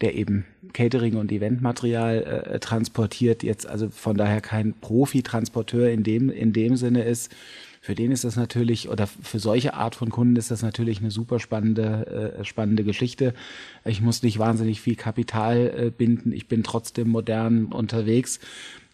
der 0.00 0.14
eben 0.14 0.44
Catering 0.72 1.16
und 1.16 1.32
Eventmaterial 1.32 2.22
äh, 2.22 2.58
transportiert, 2.60 3.42
jetzt 3.42 3.66
also 3.66 3.90
von 3.90 4.16
daher 4.16 4.40
kein 4.40 4.74
Profi-Transporteur 4.74 5.90
in 5.90 6.02
dem, 6.02 6.30
in 6.30 6.52
dem 6.52 6.76
Sinne 6.76 7.02
ist, 7.02 7.32
für 7.84 7.96
den 7.96 8.12
ist 8.12 8.22
das 8.22 8.36
natürlich, 8.36 8.88
oder 8.88 9.08
für 9.08 9.40
solche 9.40 9.74
Art 9.74 9.96
von 9.96 10.08
Kunden 10.08 10.36
ist 10.36 10.52
das 10.52 10.62
natürlich 10.62 11.00
eine 11.00 11.10
super 11.10 11.40
spannende, 11.40 12.36
äh, 12.38 12.44
spannende 12.44 12.84
Geschichte. 12.84 13.34
Ich 13.84 14.00
muss 14.00 14.22
nicht 14.22 14.38
wahnsinnig 14.38 14.80
viel 14.80 14.94
Kapital 14.94 15.74
äh, 15.76 15.90
binden. 15.90 16.30
Ich 16.30 16.46
bin 16.46 16.62
trotzdem 16.62 17.08
modern 17.08 17.66
unterwegs. 17.66 18.38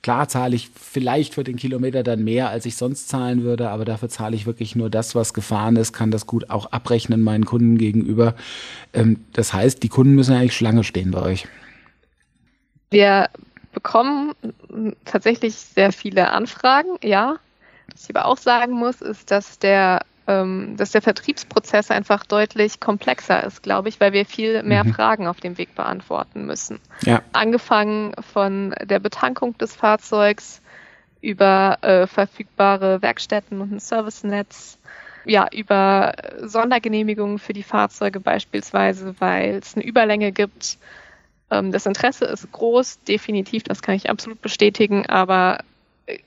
Klar 0.02 0.28
zahle 0.28 0.54
ich 0.54 0.70
vielleicht 0.74 1.34
für 1.34 1.44
den 1.44 1.56
Kilometer 1.56 2.02
dann 2.02 2.22
mehr, 2.22 2.50
als 2.50 2.66
ich 2.66 2.76
sonst 2.76 3.08
zahlen 3.08 3.42
würde, 3.42 3.70
aber 3.70 3.84
dafür 3.84 4.08
zahle 4.08 4.36
ich 4.36 4.46
wirklich 4.46 4.76
nur 4.76 4.90
das, 4.90 5.14
was 5.14 5.34
gefahren 5.34 5.76
ist, 5.76 5.92
kann 5.92 6.10
das 6.10 6.26
gut 6.26 6.50
auch 6.50 6.72
abrechnen 6.72 7.22
meinen 7.22 7.44
Kunden 7.44 7.78
gegenüber. 7.78 8.34
Ähm, 8.92 9.24
das 9.32 9.52
heißt, 9.52 9.82
die 9.82 9.88
Kunden 9.88 10.14
müssen 10.14 10.34
eigentlich 10.34 10.56
Schlange 10.56 10.84
stehen 10.84 11.10
bei 11.10 11.22
euch. 11.22 11.48
Wir 12.90 13.28
bekommen 13.72 14.32
tatsächlich 15.04 15.54
sehr 15.54 15.92
viele 15.92 16.30
Anfragen, 16.30 16.96
ja. 17.02 17.36
Was 17.92 18.04
ich 18.04 18.16
aber 18.16 18.26
auch 18.26 18.38
sagen 18.38 18.72
muss, 18.72 19.00
ist, 19.02 19.30
dass 19.30 19.58
der 19.58 20.02
dass 20.28 20.90
der 20.90 21.00
Vertriebsprozess 21.00 21.90
einfach 21.90 22.26
deutlich 22.26 22.80
komplexer 22.80 23.42
ist, 23.44 23.62
glaube 23.62 23.88
ich, 23.88 23.98
weil 23.98 24.12
wir 24.12 24.26
viel 24.26 24.62
mehr 24.62 24.84
mhm. 24.84 24.92
Fragen 24.92 25.26
auf 25.26 25.40
dem 25.40 25.56
Weg 25.56 25.74
beantworten 25.74 26.44
müssen. 26.44 26.80
Ja. 27.00 27.22
Angefangen 27.32 28.12
von 28.32 28.74
der 28.84 28.98
Betankung 28.98 29.56
des 29.56 29.74
Fahrzeugs 29.74 30.60
über 31.22 31.78
äh, 31.80 32.06
verfügbare 32.06 33.00
Werkstätten 33.00 33.62
und 33.62 33.72
ein 33.72 33.80
Servicenetz, 33.80 34.78
ja, 35.24 35.46
über 35.50 36.12
Sondergenehmigungen 36.42 37.38
für 37.38 37.54
die 37.54 37.62
Fahrzeuge 37.62 38.20
beispielsweise, 38.20 39.14
weil 39.20 39.56
es 39.56 39.76
eine 39.76 39.84
Überlänge 39.84 40.32
gibt. 40.32 40.76
Ähm, 41.50 41.72
das 41.72 41.86
Interesse 41.86 42.26
ist 42.26 42.52
groß, 42.52 43.02
definitiv, 43.04 43.62
das 43.62 43.80
kann 43.80 43.94
ich 43.94 44.10
absolut 44.10 44.42
bestätigen, 44.42 45.06
aber 45.06 45.60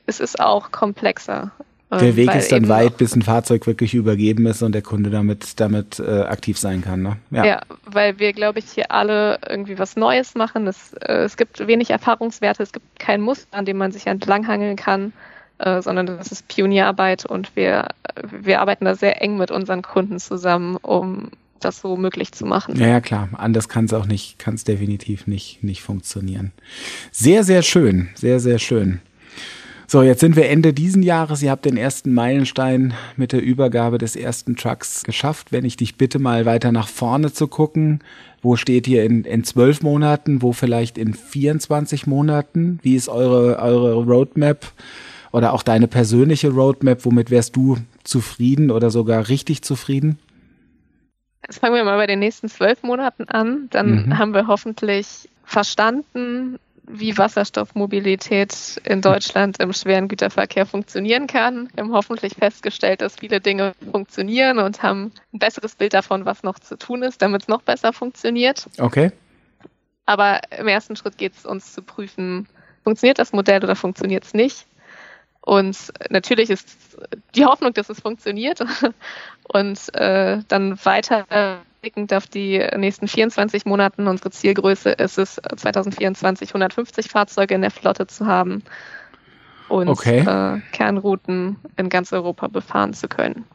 es 0.07 0.19
ist 0.19 0.39
auch 0.39 0.71
komplexer. 0.71 1.51
Der 1.99 2.15
Weg 2.15 2.33
ist 2.33 2.51
dann 2.51 2.69
weit, 2.69 2.97
bis 2.97 3.15
ein 3.15 3.21
Fahrzeug 3.21 3.67
wirklich 3.67 3.93
übergeben 3.93 4.45
ist 4.45 4.61
und 4.61 4.71
der 4.71 4.81
Kunde 4.81 5.09
damit, 5.09 5.59
damit 5.59 5.99
äh, 5.99 6.21
aktiv 6.21 6.57
sein 6.57 6.81
kann. 6.81 7.01
Ne? 7.01 7.17
Ja. 7.31 7.45
ja, 7.45 7.61
weil 7.85 8.17
wir, 8.17 8.31
glaube 8.31 8.59
ich, 8.59 8.65
hier 8.71 8.91
alle 8.91 9.39
irgendwie 9.47 9.77
was 9.77 9.97
Neues 9.97 10.35
machen. 10.35 10.67
Es, 10.67 10.93
äh, 10.93 11.23
es 11.23 11.35
gibt 11.35 11.67
wenig 11.67 11.89
Erfahrungswerte, 11.89 12.63
es 12.63 12.71
gibt 12.71 12.97
kein 12.97 13.19
Muster, 13.19 13.57
an 13.57 13.65
dem 13.65 13.77
man 13.77 13.91
sich 13.91 14.07
entlanghangeln 14.07 14.77
kann, 14.77 15.11
äh, 15.57 15.81
sondern 15.81 16.05
das 16.05 16.31
ist 16.31 16.47
Pionierarbeit 16.47 17.25
und 17.25 17.55
wir, 17.57 17.89
wir 18.23 18.61
arbeiten 18.61 18.85
da 18.85 18.95
sehr 18.95 19.21
eng 19.21 19.37
mit 19.37 19.51
unseren 19.51 19.81
Kunden 19.81 20.19
zusammen, 20.19 20.77
um 20.77 21.31
das 21.59 21.81
so 21.81 21.97
möglich 21.97 22.31
zu 22.31 22.45
machen. 22.45 22.75
Ja, 22.79 22.87
ja 22.87 23.01
klar. 23.01 23.29
Anders 23.33 23.69
kann 23.69 23.85
es 23.85 23.93
auch 23.93 24.05
nicht, 24.05 24.39
kann 24.39 24.55
es 24.55 24.63
definitiv 24.63 25.27
nicht, 25.27 25.63
nicht 25.63 25.81
funktionieren. 25.81 26.53
Sehr, 27.11 27.43
sehr 27.43 27.61
schön. 27.61 28.09
Sehr, 28.15 28.39
sehr 28.39 28.59
schön. 28.59 29.01
So, 29.91 30.03
jetzt 30.03 30.21
sind 30.21 30.37
wir 30.37 30.47
Ende 30.47 30.71
diesen 30.71 31.03
Jahres. 31.03 31.43
Ihr 31.43 31.51
habt 31.51 31.65
den 31.65 31.75
ersten 31.75 32.13
Meilenstein 32.13 32.93
mit 33.17 33.33
der 33.33 33.41
Übergabe 33.41 33.97
des 33.97 34.15
ersten 34.15 34.55
Trucks 34.55 35.03
geschafft. 35.03 35.51
Wenn 35.51 35.65
ich 35.65 35.75
dich 35.75 35.97
bitte 35.97 36.17
mal 36.17 36.45
weiter 36.45 36.71
nach 36.71 36.87
vorne 36.87 37.33
zu 37.33 37.49
gucken, 37.49 37.99
wo 38.41 38.55
steht 38.55 38.87
ihr 38.87 39.03
in, 39.03 39.25
in 39.25 39.43
zwölf 39.43 39.81
Monaten, 39.81 40.41
wo 40.41 40.53
vielleicht 40.53 40.97
in 40.97 41.13
24 41.13 42.07
Monaten? 42.07 42.79
Wie 42.83 42.95
ist 42.95 43.09
eure, 43.09 43.59
eure 43.59 43.95
Roadmap 43.95 44.71
oder 45.33 45.51
auch 45.51 45.61
deine 45.61 45.89
persönliche 45.89 46.51
Roadmap? 46.51 47.03
Womit 47.03 47.29
wärst 47.29 47.57
du 47.57 47.75
zufrieden 48.05 48.71
oder 48.71 48.91
sogar 48.91 49.27
richtig 49.27 49.61
zufrieden? 49.61 50.19
Jetzt 51.45 51.59
fangen 51.59 51.75
wir 51.75 51.83
mal 51.83 51.97
bei 51.97 52.07
den 52.07 52.19
nächsten 52.19 52.47
zwölf 52.47 52.81
Monaten 52.81 53.25
an. 53.25 53.67
Dann 53.71 54.05
mhm. 54.05 54.17
haben 54.17 54.33
wir 54.33 54.47
hoffentlich 54.47 55.27
verstanden, 55.43 56.59
wie 56.91 57.17
Wasserstoffmobilität 57.17 58.81
in 58.83 59.01
Deutschland 59.01 59.61
im 59.61 59.73
schweren 59.73 60.07
Güterverkehr 60.07 60.65
funktionieren 60.65 61.27
kann. 61.27 61.69
Wir 61.73 61.83
haben 61.83 61.93
hoffentlich 61.93 62.35
festgestellt, 62.35 63.01
dass 63.01 63.15
viele 63.15 63.41
Dinge 63.41 63.73
funktionieren 63.91 64.59
und 64.59 64.83
haben 64.83 65.11
ein 65.33 65.39
besseres 65.39 65.75
Bild 65.75 65.93
davon, 65.93 66.25
was 66.25 66.43
noch 66.43 66.59
zu 66.59 66.77
tun 66.77 67.03
ist, 67.03 67.21
damit 67.21 67.43
es 67.43 67.47
noch 67.47 67.61
besser 67.61 67.93
funktioniert. 67.93 68.67
Okay. 68.77 69.11
Aber 70.05 70.41
im 70.57 70.67
ersten 70.67 70.95
Schritt 70.95 71.17
geht 71.17 71.33
es 71.37 71.45
uns 71.45 71.73
zu 71.73 71.81
prüfen, 71.81 72.47
funktioniert 72.83 73.19
das 73.19 73.31
Modell 73.31 73.63
oder 73.63 73.75
funktioniert 73.75 74.25
es 74.25 74.33
nicht. 74.33 74.65
Und 75.41 75.77
natürlich 76.09 76.49
ist 76.49 76.97
die 77.35 77.45
Hoffnung, 77.45 77.73
dass 77.73 77.89
es 77.89 77.99
funktioniert 77.99 78.63
und 79.47 79.95
äh, 79.95 80.39
dann 80.47 80.85
weiter 80.85 81.63
blickend 81.81 82.13
auf 82.13 82.27
die 82.27 82.63
nächsten 82.77 83.07
24 83.07 83.65
Monaten, 83.65 84.07
unsere 84.07 84.29
Zielgröße 84.29 84.91
ist 84.91 85.17
es, 85.17 85.41
2024 85.55 86.49
150 86.49 87.09
Fahrzeuge 87.09 87.55
in 87.55 87.61
der 87.61 87.71
Flotte 87.71 88.07
zu 88.07 88.27
haben 88.27 88.63
und 89.67 89.87
okay. 89.87 90.19
äh, 90.19 90.61
Kernrouten 90.71 91.57
in 91.77 91.89
ganz 91.89 92.13
Europa 92.13 92.47
befahren 92.47 92.93
zu 92.93 93.07
können. 93.07 93.45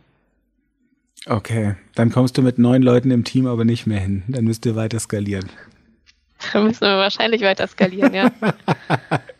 Okay, 1.26 1.76
dann 1.94 2.10
kommst 2.10 2.36
du 2.36 2.42
mit 2.42 2.58
neun 2.58 2.82
Leuten 2.82 3.10
im 3.10 3.24
Team 3.24 3.46
aber 3.46 3.64
nicht 3.64 3.86
mehr 3.86 4.00
hin. 4.00 4.22
Dann 4.28 4.44
müsst 4.44 4.66
ihr 4.66 4.76
weiter 4.76 5.00
skalieren. 5.00 5.48
Dann 6.52 6.64
müssen 6.64 6.82
wir 6.82 6.98
wahrscheinlich 6.98 7.40
weiter 7.40 7.66
skalieren, 7.66 8.12
ja. 8.12 8.30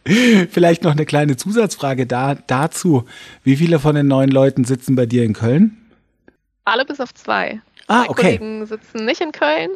Vielleicht 0.51 0.83
noch 0.83 0.93
eine 0.93 1.05
kleine 1.05 1.37
Zusatzfrage 1.37 2.07
da, 2.07 2.35
dazu. 2.35 3.05
Wie 3.45 3.57
viele 3.57 3.79
von 3.79 3.95
den 3.95 4.09
neun 4.09 4.31
Leuten 4.31 4.65
sitzen 4.65 4.97
bei 4.97 5.05
dir 5.05 5.23
in 5.23 5.35
Köln? 5.35 5.77
Alle 6.65 6.87
bis 6.87 6.99
auf 6.99 7.13
zwei. 7.13 7.61
Ah, 7.87 8.05
okay. 8.09 8.39
Kollegen 8.39 8.67
sitzen 8.67 9.05
nicht 9.05 9.21
in 9.21 9.33
Köln, 9.33 9.71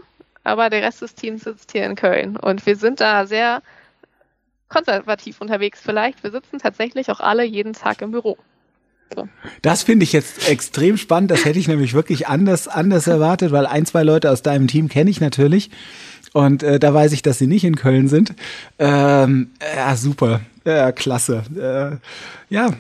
aber 0.45 0.71
der 0.71 0.83
Rest 0.83 1.03
des 1.03 1.15
Teams 1.15 1.45
sitzt 1.45 1.73
hier 1.73 1.85
in 1.85 1.95
Köln. 1.95 2.37
Und 2.37 2.67
wir 2.67 2.77
sind 2.77 3.01
da 3.01 3.27
sehr 3.27 3.63
konservativ 4.69 5.41
unterwegs 5.41 5.81
vielleicht. 5.83 6.23
Wir 6.23 6.31
sitzen 6.31 6.59
tatsächlich 6.59 7.11
auch 7.11 7.21
alle 7.21 7.45
jeden 7.45 7.73
Tag 7.73 8.03
im 8.03 8.13
Büro. 8.13 8.39
So. 9.15 9.29
Das 9.63 9.83
finde 9.83 10.05
ich 10.05 10.13
jetzt 10.13 10.49
extrem 10.49 10.97
spannend. 10.97 11.31
Das 11.31 11.45
hätte 11.45 11.59
ich 11.59 11.69
nämlich 11.69 11.95
wirklich 11.95 12.29
anders, 12.29 12.69
anders 12.69 13.07
erwartet, 13.07 13.51
weil 13.51 13.67
ein, 13.67 13.85
zwei 13.85 14.05
Leute 14.05 14.31
aus 14.31 14.43
deinem 14.43 14.69
Team 14.69 14.89
kenne 14.89 15.11
ich 15.11 15.21
natürlich. 15.21 15.71
Und 16.33 16.63
äh, 16.63 16.79
da 16.79 16.95
weiß 16.95 17.13
ich, 17.13 17.23
dass 17.23 17.39
sie 17.39 17.49
nicht 17.49 17.65
in 17.65 17.75
Köln 17.75 18.07
sind. 18.07 18.35
Ähm, 18.79 19.51
ja, 19.77 19.97
super. 19.97 20.41
Ja, 20.65 20.93
klasse. 20.93 21.43
Äh, 21.57 22.55
ja, 22.55 22.71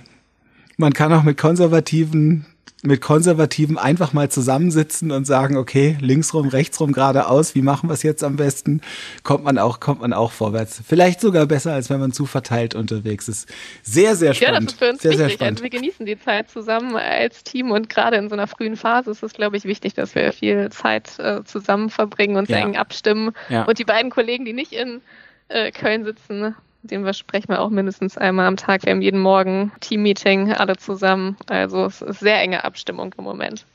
man 0.76 0.92
kann 0.92 1.12
auch 1.12 1.24
mit 1.24 1.36
konservativen 1.36 2.46
mit 2.82 3.02
Konservativen 3.02 3.76
einfach 3.76 4.12
mal 4.12 4.30
zusammensitzen 4.30 5.10
und 5.10 5.26
sagen, 5.26 5.56
okay, 5.56 5.98
linksrum, 6.00 6.48
rechtsrum, 6.48 6.92
geradeaus, 6.92 7.54
wie 7.54 7.60
machen 7.60 7.90
wir 7.90 7.94
es 7.94 8.02
jetzt 8.02 8.24
am 8.24 8.36
besten? 8.36 8.80
Kommt 9.22 9.44
man 9.44 9.58
auch, 9.58 9.80
kommt 9.80 10.00
man 10.00 10.12
auch 10.14 10.32
vorwärts. 10.32 10.82
Vielleicht 10.86 11.20
sogar 11.20 11.44
besser, 11.46 11.74
als 11.74 11.90
wenn 11.90 12.00
man 12.00 12.12
zu 12.12 12.24
verteilt 12.24 12.74
unterwegs 12.74 13.28
ist. 13.28 13.52
Sehr, 13.82 14.16
sehr 14.16 14.32
spannend. 14.32 14.54
Ja, 14.54 14.60
das 14.60 14.72
ist 14.72 14.78
für 14.78 14.90
uns 14.90 15.02
sehr, 15.02 15.10
wichtig. 15.12 15.26
Sehr 15.26 15.34
spannend. 15.34 15.58
Also 15.58 15.62
wir 15.64 15.70
genießen 15.70 16.06
die 16.06 16.18
Zeit 16.18 16.48
zusammen 16.48 16.96
als 16.96 17.44
Team 17.44 17.70
und 17.70 17.90
gerade 17.90 18.16
in 18.16 18.28
so 18.30 18.34
einer 18.34 18.46
frühen 18.46 18.76
Phase 18.76 19.10
ist 19.10 19.22
es, 19.22 19.34
glaube 19.34 19.58
ich, 19.58 19.64
wichtig, 19.64 19.94
dass 19.94 20.14
wir 20.14 20.32
viel 20.32 20.70
Zeit 20.70 21.18
äh, 21.18 21.44
zusammen 21.44 21.90
verbringen 21.90 22.36
und 22.36 22.48
ja. 22.48 22.58
eng 22.58 22.76
abstimmen. 22.76 23.32
Ja. 23.50 23.64
Und 23.64 23.78
die 23.78 23.84
beiden 23.84 24.10
Kollegen, 24.10 24.46
die 24.46 24.54
nicht 24.54 24.72
in 24.72 25.02
äh, 25.48 25.70
Köln 25.70 26.04
sitzen, 26.04 26.54
mit 26.82 26.90
dem 26.90 27.04
wir 27.04 27.12
sprechen 27.12 27.48
wir 27.48 27.60
auch 27.60 27.70
mindestens 27.70 28.16
einmal 28.16 28.46
am 28.46 28.56
Tag. 28.56 28.84
Wir 28.84 28.92
haben 28.92 29.02
jeden 29.02 29.20
Morgen 29.20 29.72
Team-Meeting, 29.80 30.52
alle 30.52 30.76
zusammen. 30.76 31.36
Also 31.46 31.84
es 31.86 32.00
ist 32.00 32.20
sehr 32.20 32.40
enge 32.40 32.64
Abstimmung 32.64 33.14
im 33.16 33.24
Moment. 33.24 33.66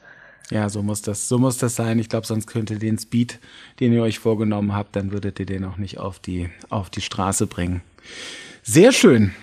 Ja, 0.51 0.69
so 0.69 0.83
muss 0.83 1.01
das, 1.01 1.27
so 1.27 1.39
muss 1.39 1.57
das 1.57 1.75
sein. 1.75 1.97
Ich 1.97 2.09
glaube, 2.09 2.27
sonst 2.27 2.47
könnt 2.47 2.69
ihr 2.69 2.79
den 2.79 2.97
Speed, 2.99 3.39
den 3.79 3.93
ihr 3.93 4.03
euch 4.03 4.19
vorgenommen 4.19 4.75
habt, 4.75 4.95
dann 4.95 5.11
würdet 5.11 5.39
ihr 5.39 5.45
den 5.45 5.65
auch 5.65 5.77
nicht 5.77 5.97
auf 5.97 6.19
die, 6.19 6.49
auf 6.69 6.89
die 6.89 7.01
Straße 7.01 7.47
bringen. 7.47 7.81
Sehr 8.61 8.91
schön. 8.91 9.33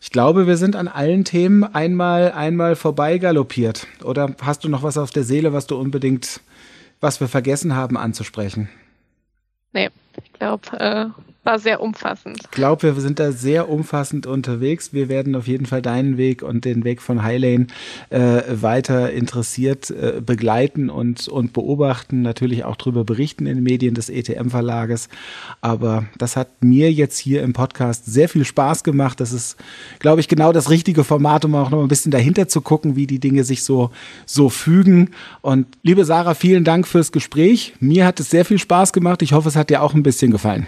Ich 0.00 0.10
glaube, 0.10 0.46
wir 0.46 0.56
sind 0.56 0.76
an 0.76 0.88
allen 0.88 1.24
Themen 1.24 1.64
einmal, 1.64 2.32
einmal 2.32 2.76
vorbei 2.76 3.18
galoppiert. 3.18 3.86
Oder 4.02 4.34
hast 4.42 4.64
du 4.64 4.68
noch 4.68 4.82
was 4.82 4.98
auf 4.98 5.10
der 5.10 5.24
Seele, 5.24 5.52
was 5.52 5.66
du 5.66 5.78
unbedingt, 5.78 6.40
was 7.00 7.20
wir 7.20 7.28
vergessen 7.28 7.74
haben 7.74 7.96
anzusprechen? 7.96 8.68
Nee, 9.72 9.90
ich 10.22 10.32
glaube, 10.34 10.78
äh, 10.78 11.06
war 11.44 11.58
sehr 11.58 11.80
umfassend. 11.80 12.38
Ich 12.42 12.50
glaube, 12.50 12.82
wir 12.82 13.00
sind 13.00 13.18
da 13.18 13.32
sehr 13.32 13.68
umfassend 13.68 14.26
unterwegs. 14.26 14.92
Wir 14.92 15.08
werden 15.08 15.34
auf 15.36 15.46
jeden 15.46 15.66
Fall 15.66 15.82
deinen 15.82 16.16
Weg 16.16 16.42
und 16.42 16.64
den 16.64 16.84
Weg 16.84 17.02
von 17.02 17.22
Highlane 17.22 17.66
äh, 18.10 18.42
weiter 18.48 19.12
interessiert 19.12 19.90
äh, 19.90 20.20
begleiten 20.24 20.90
und, 20.90 21.28
und 21.28 21.52
beobachten, 21.52 22.22
natürlich 22.22 22.64
auch 22.64 22.76
darüber 22.76 23.04
berichten 23.04 23.46
in 23.46 23.56
den 23.56 23.64
Medien 23.64 23.94
des 23.94 24.08
ETM-Verlages. 24.08 25.08
Aber 25.60 26.06
das 26.18 26.36
hat 26.36 26.48
mir 26.62 26.92
jetzt 26.92 27.18
hier 27.18 27.42
im 27.42 27.52
Podcast 27.52 28.06
sehr 28.06 28.28
viel 28.28 28.44
Spaß 28.44 28.84
gemacht. 28.84 29.20
Das 29.20 29.32
ist, 29.32 29.56
glaube 29.98 30.20
ich, 30.20 30.28
genau 30.28 30.52
das 30.52 30.70
richtige 30.70 31.04
Format, 31.04 31.44
um 31.44 31.54
auch 31.54 31.70
noch 31.70 31.82
ein 31.82 31.88
bisschen 31.88 32.12
dahinter 32.12 32.48
zu 32.48 32.60
gucken, 32.60 32.96
wie 32.96 33.06
die 33.06 33.20
Dinge 33.20 33.44
sich 33.44 33.64
so, 33.64 33.90
so 34.26 34.48
fügen. 34.48 35.10
Und 35.42 35.66
liebe 35.82 36.04
Sarah, 36.04 36.34
vielen 36.34 36.64
Dank 36.64 36.86
fürs 36.86 37.12
Gespräch. 37.12 37.74
Mir 37.80 38.06
hat 38.06 38.20
es 38.20 38.30
sehr 38.30 38.44
viel 38.44 38.58
Spaß 38.58 38.92
gemacht. 38.92 39.22
Ich 39.22 39.32
hoffe, 39.32 39.48
es 39.48 39.56
hat 39.56 39.70
dir 39.70 39.82
auch 39.82 39.94
ein 39.94 40.02
bisschen 40.02 40.30
gefallen. 40.30 40.66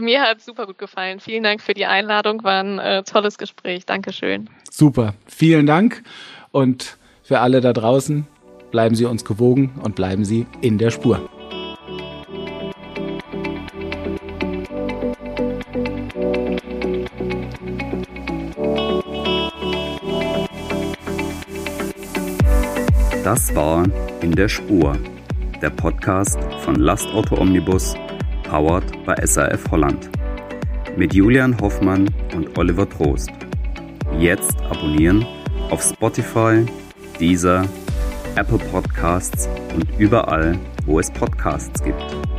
Mir 0.00 0.22
hat 0.22 0.38
es 0.38 0.44
super 0.44 0.66
gut 0.66 0.78
gefallen. 0.78 1.20
Vielen 1.20 1.44
Dank 1.44 1.60
für 1.60 1.72
die 1.72 1.86
Einladung. 1.86 2.42
War 2.42 2.62
ein 2.62 2.78
äh, 2.80 3.02
tolles 3.04 3.38
Gespräch. 3.38 3.86
Dankeschön. 3.86 4.50
Super. 4.70 5.14
Vielen 5.26 5.66
Dank. 5.66 6.02
Und 6.50 6.98
für 7.22 7.38
alle 7.40 7.60
da 7.60 7.72
draußen, 7.72 8.26
bleiben 8.72 8.96
Sie 8.96 9.04
uns 9.04 9.24
gewogen 9.24 9.80
und 9.82 9.94
bleiben 9.94 10.24
Sie 10.24 10.46
in 10.60 10.78
der 10.78 10.90
Spur. 10.90 11.28
Das 23.22 23.54
war 23.54 23.84
In 24.20 24.32
der 24.32 24.48
Spur, 24.48 24.98
der 25.62 25.70
Podcast 25.70 26.38
von 26.60 26.74
Lastauto 26.74 27.36
Omnibus, 27.38 27.94
powered 28.54 29.04
by 29.04 29.16
SAF 29.26 29.68
Holland. 29.68 30.08
Mit 30.96 31.12
Julian 31.12 31.60
Hoffmann 31.60 32.08
und 32.36 32.56
Oliver 32.56 32.88
Trost. 32.88 33.32
Jetzt 34.20 34.56
abonnieren 34.70 35.26
auf 35.70 35.82
Spotify, 35.82 36.64
Deezer, 37.18 37.66
Apple 38.36 38.58
Podcasts 38.70 39.48
und 39.74 39.88
überall, 39.98 40.56
wo 40.86 41.00
es 41.00 41.10
Podcasts 41.10 41.82
gibt. 41.82 42.33